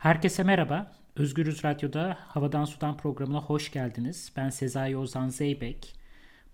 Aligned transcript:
Herkese 0.00 0.42
merhaba. 0.42 0.92
Özgürüz 1.16 1.64
Radyo'da 1.64 2.18
Havadan 2.20 2.64
Sudan 2.64 2.96
programına 2.96 3.40
hoş 3.40 3.72
geldiniz. 3.72 4.32
Ben 4.36 4.50
Sezai 4.50 4.96
Ozan 4.96 5.28
Zeybek. 5.28 5.94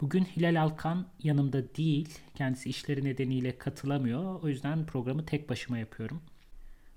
Bugün 0.01 0.25
Hilal 0.25 0.63
Alkan 0.63 1.07
yanımda 1.23 1.75
değil. 1.75 2.19
Kendisi 2.35 2.69
işleri 2.69 3.05
nedeniyle 3.05 3.59
katılamıyor. 3.59 4.43
O 4.43 4.49
yüzden 4.49 4.87
programı 4.87 5.27
tek 5.27 5.49
başıma 5.49 5.79
yapıyorum. 5.79 6.23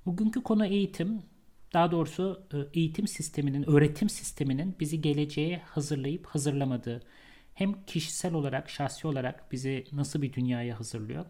Bugünkü 0.06 0.44
konu 0.44 0.66
eğitim. 0.66 1.22
Daha 1.74 1.92
doğrusu 1.92 2.44
e, 2.54 2.80
eğitim 2.80 3.08
sisteminin, 3.08 3.70
öğretim 3.70 4.10
sisteminin 4.10 4.76
bizi 4.80 5.02
geleceğe 5.02 5.62
hazırlayıp 5.66 6.26
hazırlamadığı, 6.26 7.04
hem 7.54 7.86
kişisel 7.86 8.34
olarak, 8.34 8.70
şahsi 8.70 9.08
olarak 9.08 9.52
bizi 9.52 9.86
nasıl 9.92 10.22
bir 10.22 10.34
dünyaya 10.34 10.80
hazırlıyor, 10.80 11.26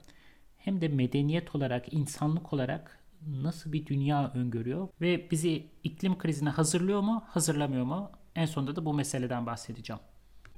hem 0.58 0.82
de 0.82 0.88
medeniyet 0.88 1.56
olarak, 1.56 1.94
insanlık 1.94 2.54
olarak 2.54 2.99
nasıl 3.28 3.74
bir 3.74 3.86
dünya 3.86 4.32
öngörüyor 4.34 4.88
ve 5.02 5.32
bizi 5.32 5.68
iklim 5.84 6.18
krizine 6.18 6.50
hazırlıyor 6.50 7.02
mu, 7.02 7.24
hazırlamıyor 7.28 7.86
mu? 7.86 8.12
En 8.36 8.46
sonunda 8.46 8.76
da 8.76 8.86
bu 8.86 8.94
meseleden 8.94 9.46
bahsedeceğim. 9.46 10.02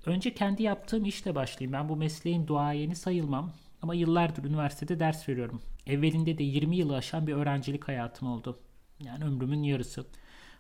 Önce 0.06 0.34
kendi 0.34 0.64
yaptığım 0.64 1.06
işle 1.06 1.36
başlayayım. 1.36 1.74
Ben 1.74 1.90
bu 1.90 1.96
mesleğin 1.96 2.48
duayeni 2.48 2.96
sayılmam 2.96 3.52
ama 3.82 3.96
yıllardır 3.96 4.44
üniversitede 4.44 5.00
ders 5.00 5.30
veriyorum. 5.30 5.62
Evvelinde 5.88 6.38
de 6.38 6.44
20 6.44 6.78
yılı 6.78 6.96
aşan 6.96 7.28
bir 7.28 7.34
öğrencilik 7.34 7.88
hayatım 7.88 8.28
oldu. 8.28 8.60
Yani 9.00 9.24
ömrümün 9.24 9.64
yarısı. 9.64 10.06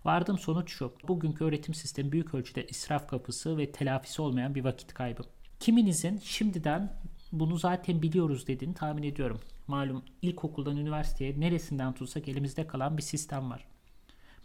Vardığım 0.06 0.38
sonuç 0.38 0.72
şu. 0.72 0.94
Bugünkü 1.08 1.44
öğretim 1.44 1.74
sistemi 1.74 2.12
büyük 2.12 2.34
ölçüde 2.34 2.68
israf 2.68 3.08
kapısı 3.08 3.58
ve 3.58 3.72
telafisi 3.72 4.22
olmayan 4.22 4.56
bir 4.56 4.64
vakit 4.64 4.94
kaybı. 4.94 5.22
Kiminizin 5.60 6.18
şimdiden 6.18 6.94
bunu 7.32 7.58
zaten 7.58 8.02
biliyoruz 8.02 8.48
dediğini 8.48 8.74
tahmin 8.74 9.04
ediyorum. 9.04 9.42
Malum 9.68 10.04
ilkokuldan 10.22 10.78
üniversiteye 10.78 11.40
neresinden 11.40 11.94
tutsak 11.94 12.28
elimizde 12.28 12.68
kalan 12.68 12.98
bir 12.98 13.02
sistem 13.02 13.52
var. 13.52 13.68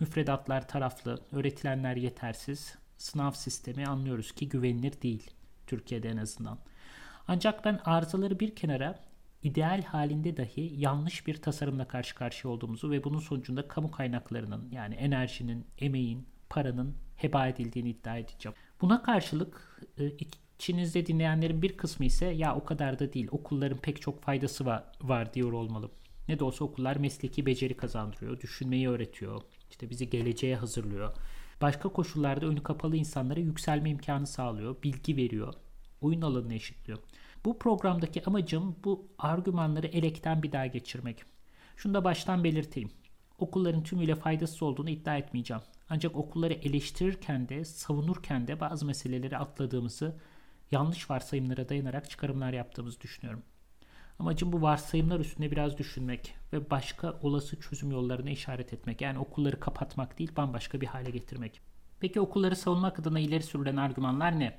Müfredatlar 0.00 0.68
taraflı, 0.68 1.18
öğretilenler 1.32 1.96
yetersiz, 1.96 2.78
sınav 2.98 3.32
sistemi 3.32 3.86
anlıyoruz 3.86 4.32
ki 4.32 4.48
güvenilir 4.48 5.02
değil. 5.02 5.30
Türkiye'de 5.66 6.08
en 6.08 6.16
azından. 6.16 6.58
Ancak 7.28 7.64
ben 7.64 7.80
arızaları 7.84 8.40
bir 8.40 8.56
kenara 8.56 8.98
ideal 9.42 9.82
halinde 9.82 10.36
dahi 10.36 10.72
yanlış 10.76 11.26
bir 11.26 11.42
tasarımla 11.42 11.88
karşı 11.88 12.14
karşıya 12.14 12.54
olduğumuzu 12.54 12.90
ve 12.90 13.04
bunun 13.04 13.18
sonucunda 13.18 13.68
kamu 13.68 13.90
kaynaklarının 13.90 14.68
yani 14.70 14.94
enerjinin, 14.94 15.66
emeğin, 15.78 16.26
paranın 16.48 16.96
heba 17.16 17.46
edildiğini 17.46 17.90
iddia 17.90 18.16
edeceğim. 18.16 18.56
Buna 18.80 19.02
karşılık 19.02 19.80
e, 20.56 20.66
içinizde 20.66 21.06
dinleyenlerin 21.06 21.62
bir 21.62 21.76
kısmı 21.76 22.06
ise 22.06 22.26
ya 22.26 22.56
o 22.56 22.64
kadar 22.64 22.98
da 22.98 23.12
değil 23.12 23.28
okulların 23.30 23.78
pek 23.78 24.00
çok 24.00 24.22
faydası 24.22 24.66
var, 24.66 24.84
var 25.02 25.34
diyor 25.34 25.52
olmalı. 25.52 25.90
Ne 26.28 26.38
de 26.38 26.44
olsa 26.44 26.64
okullar 26.64 26.96
mesleki 26.96 27.46
beceri 27.46 27.76
kazandırıyor, 27.76 28.40
düşünmeyi 28.40 28.88
öğretiyor, 28.88 29.42
işte 29.70 29.90
bizi 29.90 30.10
geleceğe 30.10 30.56
hazırlıyor. 30.56 31.16
Başka 31.60 31.88
koşullarda 31.88 32.46
önü 32.46 32.62
kapalı 32.62 32.96
insanlara 32.96 33.40
yükselme 33.40 33.90
imkanı 33.90 34.26
sağlıyor, 34.26 34.82
bilgi 34.82 35.16
veriyor, 35.16 35.54
oyun 36.00 36.22
alanını 36.22 36.54
eşitliyor. 36.54 36.98
Bu 37.44 37.58
programdaki 37.58 38.24
amacım 38.24 38.76
bu 38.84 39.08
argümanları 39.18 39.86
elekten 39.86 40.42
bir 40.42 40.52
daha 40.52 40.66
geçirmek. 40.66 41.22
Şunu 41.76 41.94
da 41.94 42.04
baştan 42.04 42.44
belirteyim. 42.44 42.90
Okulların 43.38 43.82
tümüyle 43.82 44.14
faydasız 44.14 44.62
olduğunu 44.62 44.90
iddia 44.90 45.16
etmeyeceğim. 45.16 45.62
Ancak 45.88 46.16
okulları 46.16 46.52
eleştirirken 46.52 47.48
de, 47.48 47.64
savunurken 47.64 48.48
de 48.48 48.60
bazı 48.60 48.86
meseleleri 48.86 49.38
atladığımızı, 49.38 50.16
yanlış 50.70 51.10
varsayımlara 51.10 51.68
dayanarak 51.68 52.10
çıkarımlar 52.10 52.52
yaptığımızı 52.52 53.00
düşünüyorum. 53.00 53.42
Amacım 54.18 54.52
bu 54.52 54.62
varsayımlar 54.62 55.20
üstünde 55.20 55.50
biraz 55.50 55.78
düşünmek 55.78 56.34
ve 56.52 56.70
başka 56.70 57.12
olası 57.22 57.60
çözüm 57.60 57.90
yollarına 57.90 58.30
işaret 58.30 58.72
etmek. 58.72 59.00
Yani 59.00 59.18
okulları 59.18 59.60
kapatmak 59.60 60.18
değil, 60.18 60.36
bambaşka 60.36 60.80
bir 60.80 60.86
hale 60.86 61.10
getirmek. 61.10 61.60
Peki 62.00 62.20
okulları 62.20 62.56
savunmak 62.56 62.98
adına 62.98 63.20
ileri 63.20 63.42
sürülen 63.42 63.76
argümanlar 63.76 64.40
ne? 64.40 64.58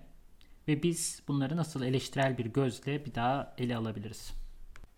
Ve 0.67 0.83
biz 0.83 1.23
bunları 1.27 1.57
nasıl 1.57 1.83
eleştirel 1.83 2.37
bir 2.37 2.45
gözle 2.45 3.05
bir 3.05 3.15
daha 3.15 3.55
ele 3.57 3.77
alabiliriz? 3.77 4.33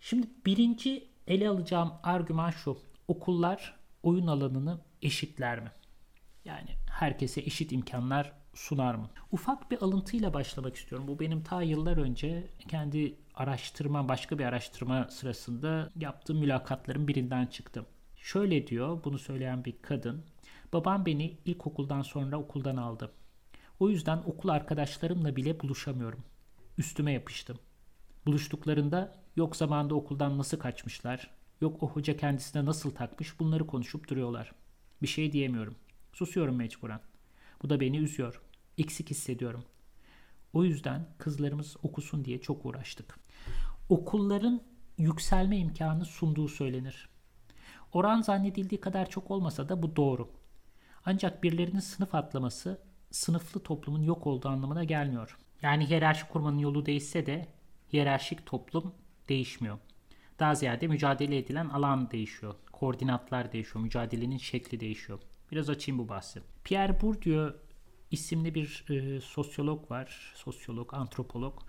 Şimdi 0.00 0.28
birinci 0.46 1.08
ele 1.26 1.48
alacağım 1.48 1.92
argüman 2.02 2.50
şu. 2.50 2.78
Okullar 3.08 3.80
oyun 4.02 4.26
alanını 4.26 4.80
eşitler 5.02 5.60
mi? 5.60 5.70
Yani 6.44 6.70
herkese 6.90 7.40
eşit 7.40 7.72
imkanlar 7.72 8.32
sunar 8.54 8.94
mı? 8.94 9.10
Ufak 9.32 9.70
bir 9.70 9.82
alıntıyla 9.82 10.34
başlamak 10.34 10.76
istiyorum. 10.76 11.08
Bu 11.08 11.20
benim 11.20 11.42
ta 11.42 11.62
yıllar 11.62 11.96
önce 11.96 12.48
kendi 12.68 13.14
araştırma, 13.34 14.08
başka 14.08 14.38
bir 14.38 14.44
araştırma 14.44 15.08
sırasında 15.10 15.90
yaptığım 15.96 16.38
mülakatların 16.38 17.08
birinden 17.08 17.46
çıktım. 17.46 17.86
Şöyle 18.16 18.66
diyor 18.66 19.04
bunu 19.04 19.18
söyleyen 19.18 19.64
bir 19.64 19.74
kadın. 19.82 20.24
Babam 20.72 21.06
beni 21.06 21.38
ilkokuldan 21.44 22.02
sonra 22.02 22.38
okuldan 22.38 22.76
aldı. 22.76 23.12
O 23.80 23.90
yüzden 23.90 24.18
okul 24.18 24.48
arkadaşlarımla 24.48 25.36
bile 25.36 25.60
buluşamıyorum. 25.60 26.24
Üstüme 26.78 27.12
yapıştım. 27.12 27.58
Buluştuklarında 28.26 29.12
yok 29.36 29.56
zamanda 29.56 29.94
okuldan 29.94 30.38
nasıl 30.38 30.58
kaçmışlar, 30.58 31.30
yok 31.60 31.82
o 31.82 31.88
hoca 31.88 32.16
kendisine 32.16 32.64
nasıl 32.64 32.90
takmış 32.90 33.40
bunları 33.40 33.66
konuşup 33.66 34.08
duruyorlar. 34.08 34.52
Bir 35.02 35.06
şey 35.06 35.32
diyemiyorum. 35.32 35.74
Susuyorum 36.12 36.56
mecburen. 36.56 37.00
Bu 37.62 37.70
da 37.70 37.80
beni 37.80 37.98
üzüyor. 37.98 38.42
Eksik 38.78 39.10
hissediyorum. 39.10 39.64
O 40.52 40.64
yüzden 40.64 41.06
kızlarımız 41.18 41.76
okusun 41.82 42.24
diye 42.24 42.40
çok 42.40 42.66
uğraştık. 42.66 43.18
Okulların 43.88 44.60
yükselme 44.98 45.58
imkanı 45.58 46.04
sunduğu 46.04 46.48
söylenir. 46.48 47.08
Oran 47.92 48.22
zannedildiği 48.22 48.80
kadar 48.80 49.10
çok 49.10 49.30
olmasa 49.30 49.68
da 49.68 49.82
bu 49.82 49.96
doğru. 49.96 50.30
Ancak 51.04 51.42
birilerinin 51.42 51.80
sınıf 51.80 52.14
atlaması 52.14 52.82
sınıflı 53.10 53.62
toplumun 53.62 54.02
yok 54.02 54.26
olduğu 54.26 54.48
anlamına 54.48 54.84
gelmiyor. 54.84 55.38
Yani 55.62 55.88
hiyerarşi 55.88 56.28
kurmanın 56.28 56.58
yolu 56.58 56.86
değişse 56.86 57.26
de 57.26 57.48
hiyerarşik 57.92 58.46
toplum 58.46 58.94
değişmiyor. 59.28 59.78
Daha 60.38 60.54
ziyade 60.54 60.86
mücadele 60.86 61.38
edilen 61.38 61.68
alan 61.68 62.10
değişiyor. 62.10 62.54
Koordinatlar 62.72 63.52
değişiyor. 63.52 63.84
Mücadelenin 63.84 64.38
şekli 64.38 64.80
değişiyor. 64.80 65.18
Biraz 65.52 65.70
açayım 65.70 65.98
bu 65.98 66.08
bahsi. 66.08 66.42
Pierre 66.64 67.00
Bourdieu 67.00 67.56
isimli 68.10 68.54
bir 68.54 68.84
e, 68.90 69.20
sosyolog 69.20 69.90
var. 69.90 70.32
Sosyolog, 70.34 70.94
antropolog. 70.94 71.62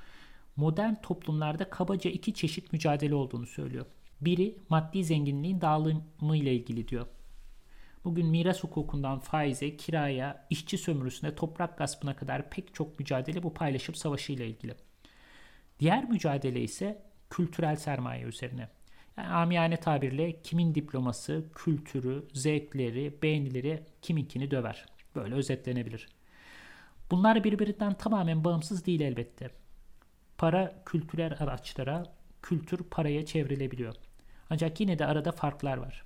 Modern 0.55 0.93
toplumlarda 0.95 1.69
kabaca 1.69 2.11
iki 2.11 2.33
çeşit 2.33 2.73
mücadele 2.73 3.15
olduğunu 3.15 3.45
söylüyor. 3.45 3.85
Biri 4.21 4.57
maddi 4.69 5.03
zenginliğin 5.03 5.61
dağılımı 5.61 6.37
ile 6.37 6.55
ilgili 6.55 6.87
diyor. 6.87 7.07
Bugün 8.03 8.27
miras 8.27 8.63
hukukundan 8.63 9.19
faize, 9.19 9.77
kiraya, 9.77 10.47
işçi 10.49 10.77
sömürüsüne, 10.77 11.35
toprak 11.35 11.77
gaspına 11.77 12.15
kadar 12.15 12.49
pek 12.49 12.73
çok 12.73 12.99
mücadele 12.99 13.43
bu 13.43 13.53
paylaşım 13.53 13.95
savaşı 13.95 14.33
ile 14.33 14.47
ilgili. 14.47 14.75
Diğer 15.79 16.09
mücadele 16.09 16.61
ise 16.61 17.03
kültürel 17.29 17.75
sermaye 17.75 18.23
üzerine. 18.23 18.69
Yani 19.17 19.27
amiyane 19.27 19.77
tabirle 19.77 20.41
kimin 20.41 20.75
diploması, 20.75 21.45
kültürü, 21.55 22.27
zevkleri, 22.33 23.21
beğenileri 23.21 23.83
kiminkini 24.01 24.51
döver. 24.51 24.85
Böyle 25.15 25.35
özetlenebilir. 25.35 26.07
Bunlar 27.11 27.43
birbirinden 27.43 27.93
tamamen 27.93 28.43
bağımsız 28.43 28.85
değil 28.85 29.01
elbette. 29.01 29.49
Para 30.37 30.83
kültürel 30.85 31.35
araçlara, 31.39 32.03
kültür 32.41 32.83
paraya 32.83 33.25
çevrilebiliyor. 33.25 33.95
Ancak 34.49 34.79
yine 34.79 34.99
de 34.99 35.05
arada 35.05 35.31
farklar 35.31 35.77
var. 35.77 36.03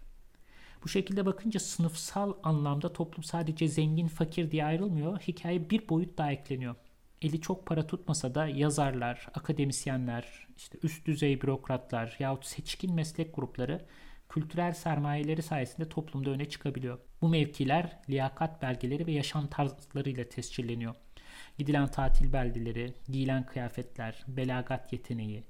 Bu 0.83 0.89
şekilde 0.89 1.25
bakınca 1.25 1.59
sınıfsal 1.59 2.33
anlamda 2.43 2.93
toplum 2.93 3.23
sadece 3.23 3.67
zengin 3.67 4.07
fakir 4.07 4.51
diye 4.51 4.65
ayrılmıyor. 4.65 5.19
Hikaye 5.19 5.69
bir 5.69 5.89
boyut 5.89 6.17
daha 6.17 6.31
ekleniyor. 6.31 6.75
Eli 7.21 7.41
çok 7.41 7.65
para 7.65 7.87
tutmasa 7.87 8.35
da 8.35 8.47
yazarlar, 8.47 9.27
akademisyenler, 9.33 10.47
işte 10.57 10.77
üst 10.83 11.05
düzey 11.07 11.41
bürokratlar 11.41 12.15
yahut 12.19 12.45
seçkin 12.45 12.93
meslek 12.93 13.35
grupları 13.35 13.85
kültürel 14.29 14.73
sermayeleri 14.73 15.41
sayesinde 15.41 15.89
toplumda 15.89 16.29
öne 16.29 16.49
çıkabiliyor. 16.49 16.99
Bu 17.21 17.29
mevkiler 17.29 17.99
liyakat 18.09 18.61
belgeleri 18.61 19.07
ve 19.07 19.11
yaşam 19.11 19.47
tarzlarıyla 19.47 20.29
tescilleniyor. 20.29 20.95
Gidilen 21.57 21.87
tatil 21.87 22.33
beldeleri, 22.33 22.93
giyilen 23.09 23.45
kıyafetler, 23.45 24.23
belagat 24.27 24.93
yeteneği, 24.93 25.43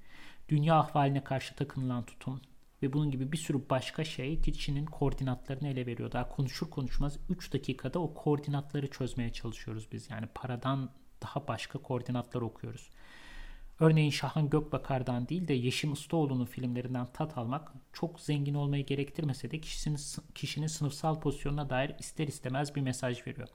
dünya 0.50 0.76
ahvaline 0.76 1.24
karşı 1.24 1.56
takınılan 1.56 2.06
tutum, 2.06 2.42
ve 2.84 2.94
bunun 2.94 3.12
gibi 3.12 3.32
bir 3.32 3.38
sürü 3.38 3.70
başka 3.70 4.04
şey 4.04 4.42
kişinin 4.42 4.86
koordinatlarını 4.86 5.68
ele 5.68 5.86
veriyor. 5.86 6.12
Daha 6.12 6.30
konuşur 6.30 6.70
konuşmaz 6.70 7.20
3 7.30 7.54
dakikada 7.54 8.00
o 8.00 8.14
koordinatları 8.14 8.88
çözmeye 8.88 9.34
çalışıyoruz 9.34 9.88
biz. 9.92 10.10
Yani 10.10 10.28
paradan 10.36 10.90
daha 11.24 11.48
başka 11.48 11.80
koordinatlar 11.80 12.42
okuyoruz. 12.42 12.90
Örneğin 13.80 14.12
Şahan 14.12 14.50
Gökbakar'dan 14.50 15.28
değil 15.28 15.48
de 15.48 15.54
Yeşim 15.54 15.92
Ustaoğlu'nun 15.92 16.46
filmlerinden 16.46 17.06
tat 17.14 17.38
almak 17.38 17.72
çok 17.94 18.20
zengin 18.20 18.54
olmayı 18.54 18.86
gerektirmese 18.86 19.52
de 19.52 19.62
kişinin, 19.62 20.00
kişinin 20.36 20.68
sınıfsal 20.68 21.20
pozisyonuna 21.20 21.70
dair 21.70 21.96
ister 22.00 22.28
istemez 22.28 22.76
bir 22.76 22.82
mesaj 22.82 23.28
veriyor. 23.28 23.48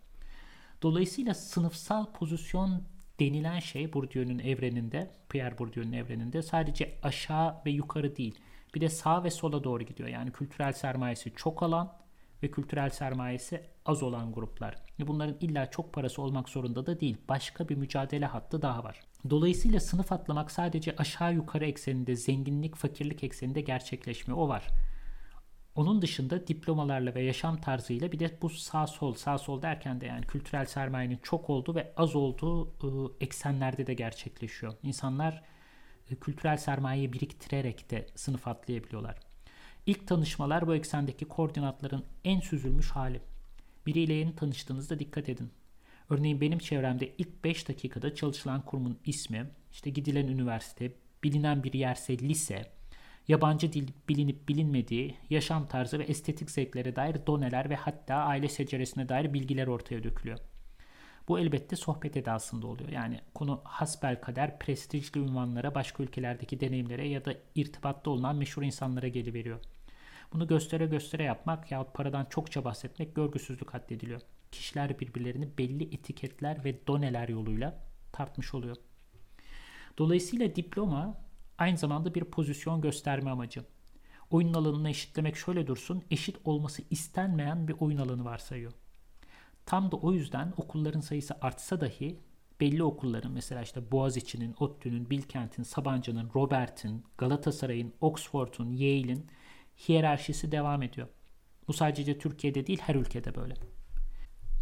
Dolayısıyla 0.82 1.34
sınıfsal 1.34 2.12
pozisyon 2.12 2.82
denilen 3.20 3.58
şey 3.58 3.92
Bourdieu'nun 3.92 4.38
evreninde, 4.38 5.10
Pierre 5.28 5.58
Bourdieu'nun 5.58 5.92
evreninde 5.92 6.42
sadece 6.42 6.98
aşağı 7.02 7.54
ve 7.66 7.70
yukarı 7.70 8.16
değil, 8.16 8.38
bir 8.74 8.80
de 8.80 8.88
sağ 8.88 9.24
ve 9.24 9.30
sola 9.30 9.64
doğru 9.64 9.82
gidiyor. 9.82 10.08
Yani 10.08 10.32
kültürel 10.32 10.72
sermayesi 10.72 11.32
çok 11.36 11.62
alan 11.62 11.92
ve 12.42 12.50
kültürel 12.50 12.90
sermayesi 12.90 13.62
az 13.86 14.02
olan 14.02 14.32
gruplar. 14.32 14.74
Bunların 14.98 15.36
illa 15.40 15.70
çok 15.70 15.92
parası 15.92 16.22
olmak 16.22 16.48
zorunda 16.48 16.86
da 16.86 17.00
değil. 17.00 17.16
Başka 17.28 17.68
bir 17.68 17.76
mücadele 17.76 18.26
hattı 18.26 18.62
daha 18.62 18.84
var. 18.84 19.00
Dolayısıyla 19.30 19.80
sınıf 19.80 20.12
atlamak 20.12 20.50
sadece 20.50 20.96
aşağı 20.96 21.34
yukarı 21.34 21.64
ekseninde, 21.64 22.16
zenginlik, 22.16 22.76
fakirlik 22.76 23.24
ekseninde 23.24 23.60
gerçekleşmiyor. 23.60 24.38
O 24.38 24.48
var. 24.48 24.66
Onun 25.74 26.02
dışında 26.02 26.46
diplomalarla 26.46 27.14
ve 27.14 27.22
yaşam 27.22 27.60
tarzıyla 27.60 28.12
bir 28.12 28.18
de 28.18 28.38
bu 28.42 28.50
sağ 28.50 28.86
sol, 28.86 29.14
sağ 29.14 29.38
sol 29.38 29.62
derken 29.62 30.00
de 30.00 30.06
yani 30.06 30.26
kültürel 30.26 30.66
sermayenin 30.66 31.18
çok 31.22 31.50
olduğu 31.50 31.74
ve 31.74 31.92
az 31.96 32.16
olduğu 32.16 32.74
ıı, 32.84 33.12
eksenlerde 33.20 33.86
de 33.86 33.94
gerçekleşiyor. 33.94 34.74
İnsanlar 34.82 35.42
ıı, 36.10 36.20
kültürel 36.20 36.56
sermayeyi 36.56 37.12
biriktirerek 37.12 37.90
de 37.90 38.06
sınıf 38.14 38.48
atlayabiliyorlar. 38.48 39.29
İlk 39.86 40.06
tanışmalar 40.06 40.66
bu 40.66 40.74
eksendeki 40.74 41.24
koordinatların 41.24 42.04
en 42.24 42.40
süzülmüş 42.40 42.90
hali. 42.90 43.20
Biriyle 43.86 44.12
yeni 44.12 44.36
tanıştığınızda 44.36 44.98
dikkat 44.98 45.28
edin. 45.28 45.50
Örneğin 46.10 46.40
benim 46.40 46.58
çevremde 46.58 47.14
ilk 47.18 47.44
5 47.44 47.68
dakikada 47.68 48.14
çalışılan 48.14 48.64
kurumun 48.64 48.98
ismi, 49.04 49.50
işte 49.72 49.90
gidilen 49.90 50.28
üniversite, 50.28 50.92
bilinen 51.24 51.62
bir 51.62 51.72
yerse 51.72 52.18
lise, 52.18 52.72
yabancı 53.28 53.72
dil 53.72 53.88
bilinip 54.08 54.48
bilinmediği, 54.48 55.14
yaşam 55.30 55.68
tarzı 55.68 55.98
ve 55.98 56.04
estetik 56.04 56.50
zevklere 56.50 56.96
dair 56.96 57.26
doneler 57.26 57.70
ve 57.70 57.76
hatta 57.76 58.14
aile 58.14 58.48
seceresine 58.48 59.08
dair 59.08 59.32
bilgiler 59.34 59.66
ortaya 59.66 60.02
dökülüyor. 60.02 60.38
Bu 61.28 61.38
elbette 61.38 61.76
sohbet 61.76 62.16
edasında 62.16 62.66
oluyor. 62.66 62.88
Yani 62.88 63.20
konu 63.34 63.60
hasbel 63.64 64.20
kader 64.20 64.58
prestijli 64.58 65.20
ünvanlara, 65.20 65.74
başka 65.74 66.02
ülkelerdeki 66.02 66.60
deneyimlere 66.60 67.08
ya 67.08 67.24
da 67.24 67.34
irtibatta 67.54 68.10
olunan 68.10 68.36
meşhur 68.36 68.62
insanlara 68.62 69.08
geliveriyor. 69.08 69.58
Bunu 70.32 70.46
göstere 70.46 70.86
göstere 70.86 71.22
yapmak 71.22 71.70
yahut 71.70 71.94
paradan 71.94 72.24
çokça 72.24 72.64
bahsetmek 72.64 73.14
görgüsüzlük 73.14 73.74
addediliyor. 73.74 74.20
Kişiler 74.52 74.98
birbirlerini 74.98 75.58
belli 75.58 75.94
etiketler 75.94 76.64
ve 76.64 76.86
doneler 76.86 77.28
yoluyla 77.28 77.78
tartmış 78.12 78.54
oluyor. 78.54 78.76
Dolayısıyla 79.98 80.56
diploma 80.56 81.20
aynı 81.58 81.78
zamanda 81.78 82.14
bir 82.14 82.24
pozisyon 82.24 82.80
gösterme 82.80 83.30
amacı. 83.30 83.64
Oyun 84.30 84.54
alanını 84.54 84.90
eşitlemek 84.90 85.36
şöyle 85.36 85.66
dursun, 85.66 86.02
eşit 86.10 86.36
olması 86.44 86.82
istenmeyen 86.90 87.68
bir 87.68 87.76
oyun 87.80 87.98
alanı 87.98 88.24
varsayıyor. 88.24 88.72
Tam 89.66 89.92
da 89.92 89.96
o 89.96 90.12
yüzden 90.12 90.52
okulların 90.56 91.00
sayısı 91.00 91.34
artsa 91.40 91.80
dahi 91.80 92.20
belli 92.60 92.82
okulların 92.82 93.32
mesela 93.32 93.62
işte 93.62 93.92
Boğaziçi'nin, 93.92 94.54
ODTÜ'nün, 94.60 95.10
Bilkent'in, 95.10 95.62
Sabancı'nın, 95.62 96.30
Robert'in, 96.34 97.04
Galatasaray'ın, 97.18 97.92
Oxford'un, 98.00 98.70
Yale'in 98.70 99.26
hiyerarşisi 99.88 100.52
devam 100.52 100.82
ediyor. 100.82 101.08
Bu 101.68 101.72
sadece 101.72 102.18
Türkiye'de 102.18 102.66
değil 102.66 102.80
her 102.82 102.94
ülkede 102.94 103.34
böyle. 103.34 103.54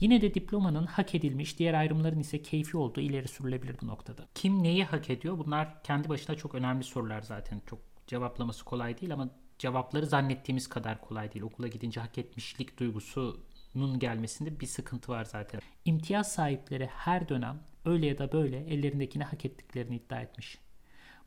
Yine 0.01 0.21
de 0.21 0.35
diplomanın 0.35 0.87
hak 0.87 1.15
edilmiş, 1.15 1.59
diğer 1.59 1.75
ayrımların 1.75 2.21
ise 2.21 2.43
keyfi 2.43 2.77
olduğu 2.77 3.01
ileri 3.01 3.29
sürülebilir 3.29 3.77
bu 3.83 3.87
noktada. 3.87 4.29
Kim 4.35 4.63
neyi 4.63 4.85
hak 4.85 5.11
ediyor? 5.11 5.39
Bunlar 5.39 5.83
kendi 5.83 6.09
başına 6.09 6.37
çok 6.37 6.55
önemli 6.55 6.85
sorular 6.85 7.23
zaten. 7.23 7.61
Çok 7.67 7.79
cevaplaması 8.07 8.65
kolay 8.65 9.01
değil 9.01 9.13
ama 9.13 9.31
cevapları 9.59 10.07
zannettiğimiz 10.07 10.69
kadar 10.69 11.01
kolay 11.01 11.33
değil. 11.33 11.45
Okula 11.45 11.69
gidince 11.69 12.01
hak 12.01 12.19
etmişlik 12.19 12.79
duygusunun 12.79 13.99
gelmesinde 13.99 14.61
bir 14.61 14.67
sıkıntı 14.67 15.13
var 15.13 15.25
zaten. 15.25 15.61
İmtiyaz 15.85 16.33
sahipleri 16.33 16.87
her 16.87 17.29
dönem 17.29 17.61
öyle 17.85 18.07
ya 18.07 18.19
da 18.19 18.33
böyle 18.33 18.59
ellerindekini 18.59 19.25
hak 19.25 19.45
ettiklerini 19.45 19.97
iddia 19.97 20.21
etmiş. 20.21 20.59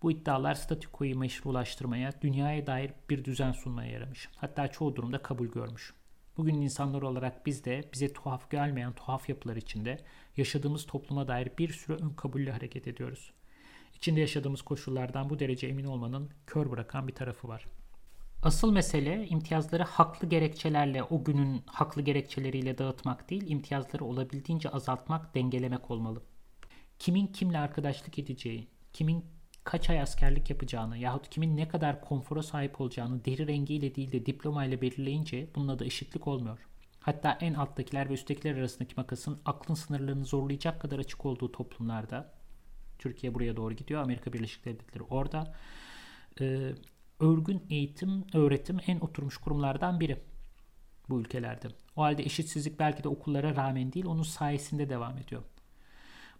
Bu 0.01 0.11
iddialar 0.11 0.53
statükoyu 0.53 1.17
meşrulaştırmaya, 1.19 2.21
dünyaya 2.21 2.67
dair 2.67 2.91
bir 3.09 3.25
düzen 3.25 3.51
sunmaya 3.51 3.91
yaramış. 3.91 4.29
Hatta 4.35 4.67
çoğu 4.67 4.95
durumda 4.95 5.21
kabul 5.21 5.47
görmüş. 5.47 5.93
Bugün 6.37 6.55
insanlar 6.55 7.01
olarak 7.01 7.45
biz 7.45 7.65
de 7.65 7.89
bize 7.93 8.13
tuhaf 8.13 8.51
gelmeyen 8.51 8.93
tuhaf 8.93 9.29
yapılar 9.29 9.55
içinde 9.55 9.97
yaşadığımız 10.37 10.85
topluma 10.85 11.27
dair 11.27 11.49
bir 11.57 11.73
sürü 11.73 12.03
ön 12.03 12.09
kabulle 12.09 12.51
hareket 12.51 12.87
ediyoruz. 12.87 13.33
İçinde 13.95 14.19
yaşadığımız 14.19 14.61
koşullardan 14.61 15.29
bu 15.29 15.39
derece 15.39 15.67
emin 15.67 15.85
olmanın 15.85 16.29
kör 16.47 16.71
bırakan 16.71 17.07
bir 17.07 17.15
tarafı 17.15 17.47
var. 17.47 17.65
Asıl 18.43 18.71
mesele 18.71 19.27
imtiyazları 19.27 19.83
haklı 19.83 20.29
gerekçelerle, 20.29 21.03
o 21.03 21.23
günün 21.23 21.63
haklı 21.65 22.01
gerekçeleriyle 22.01 22.77
dağıtmak 22.77 23.29
değil, 23.29 23.43
imtiyazları 23.47 24.05
olabildiğince 24.05 24.69
azaltmak, 24.69 25.35
dengelemek 25.35 25.91
olmalı. 25.91 26.23
Kimin 26.99 27.27
kimle 27.27 27.59
arkadaşlık 27.59 28.19
edeceği, 28.19 28.67
kimin 28.93 29.25
kaç 29.63 29.89
ay 29.89 30.01
askerlik 30.01 30.49
yapacağını 30.49 30.97
yahut 30.97 31.29
kimin 31.29 31.57
ne 31.57 31.67
kadar 31.67 32.01
konfora 32.01 32.43
sahip 32.43 32.81
olacağını 32.81 33.25
deri 33.25 33.47
rengiyle 33.47 33.95
değil 33.95 34.11
de 34.11 34.25
diplomayla 34.25 34.81
belirleyince 34.81 35.47
bunun 35.55 35.67
adı 35.67 35.85
eşitlik 35.85 36.27
olmuyor. 36.27 36.59
Hatta 36.99 37.37
en 37.41 37.53
alttakiler 37.53 38.09
ve 38.09 38.13
üsttekiler 38.13 38.55
arasındaki 38.55 38.93
makasın 38.97 39.39
aklın 39.45 39.75
sınırlarını 39.75 40.25
zorlayacak 40.25 40.81
kadar 40.81 40.99
açık 40.99 41.25
olduğu 41.25 41.51
toplumlarda 41.51 42.33
Türkiye 42.99 43.33
buraya 43.33 43.55
doğru 43.55 43.73
gidiyor. 43.73 44.01
Amerika 44.01 44.33
Birleşik 44.33 44.65
Devletleri 44.65 45.03
orada. 45.03 45.55
E, 46.41 46.71
örgün 47.19 47.63
eğitim, 47.69 48.25
öğretim 48.33 48.79
en 48.87 48.99
oturmuş 48.99 49.37
kurumlardan 49.37 49.99
biri 49.99 50.21
bu 51.09 51.19
ülkelerde. 51.19 51.67
O 51.95 52.01
halde 52.01 52.23
eşitsizlik 52.23 52.79
belki 52.79 53.03
de 53.03 53.09
okullara 53.09 53.55
rağmen 53.55 53.93
değil 53.93 54.05
onun 54.05 54.23
sayesinde 54.23 54.89
devam 54.89 55.17
ediyor. 55.17 55.41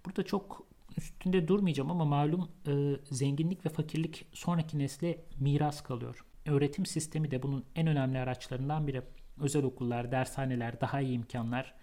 Burada 0.05 0.23
çok 0.23 0.70
üstünde 0.97 1.47
durmayacağım 1.47 1.91
ama 1.91 2.05
malum 2.05 2.49
e, 2.67 2.71
zenginlik 3.03 3.65
ve 3.65 3.69
fakirlik 3.69 4.25
sonraki 4.33 4.79
nesle 4.79 5.25
miras 5.39 5.83
kalıyor. 5.83 6.25
Öğretim 6.45 6.85
sistemi 6.85 7.31
de 7.31 7.43
bunun 7.43 7.65
en 7.75 7.87
önemli 7.87 8.19
araçlarından 8.19 8.87
biri. 8.87 9.01
Özel 9.39 9.63
okullar, 9.63 10.11
dershaneler, 10.11 10.81
daha 10.81 11.01
iyi 11.01 11.13
imkanlar, 11.13 11.73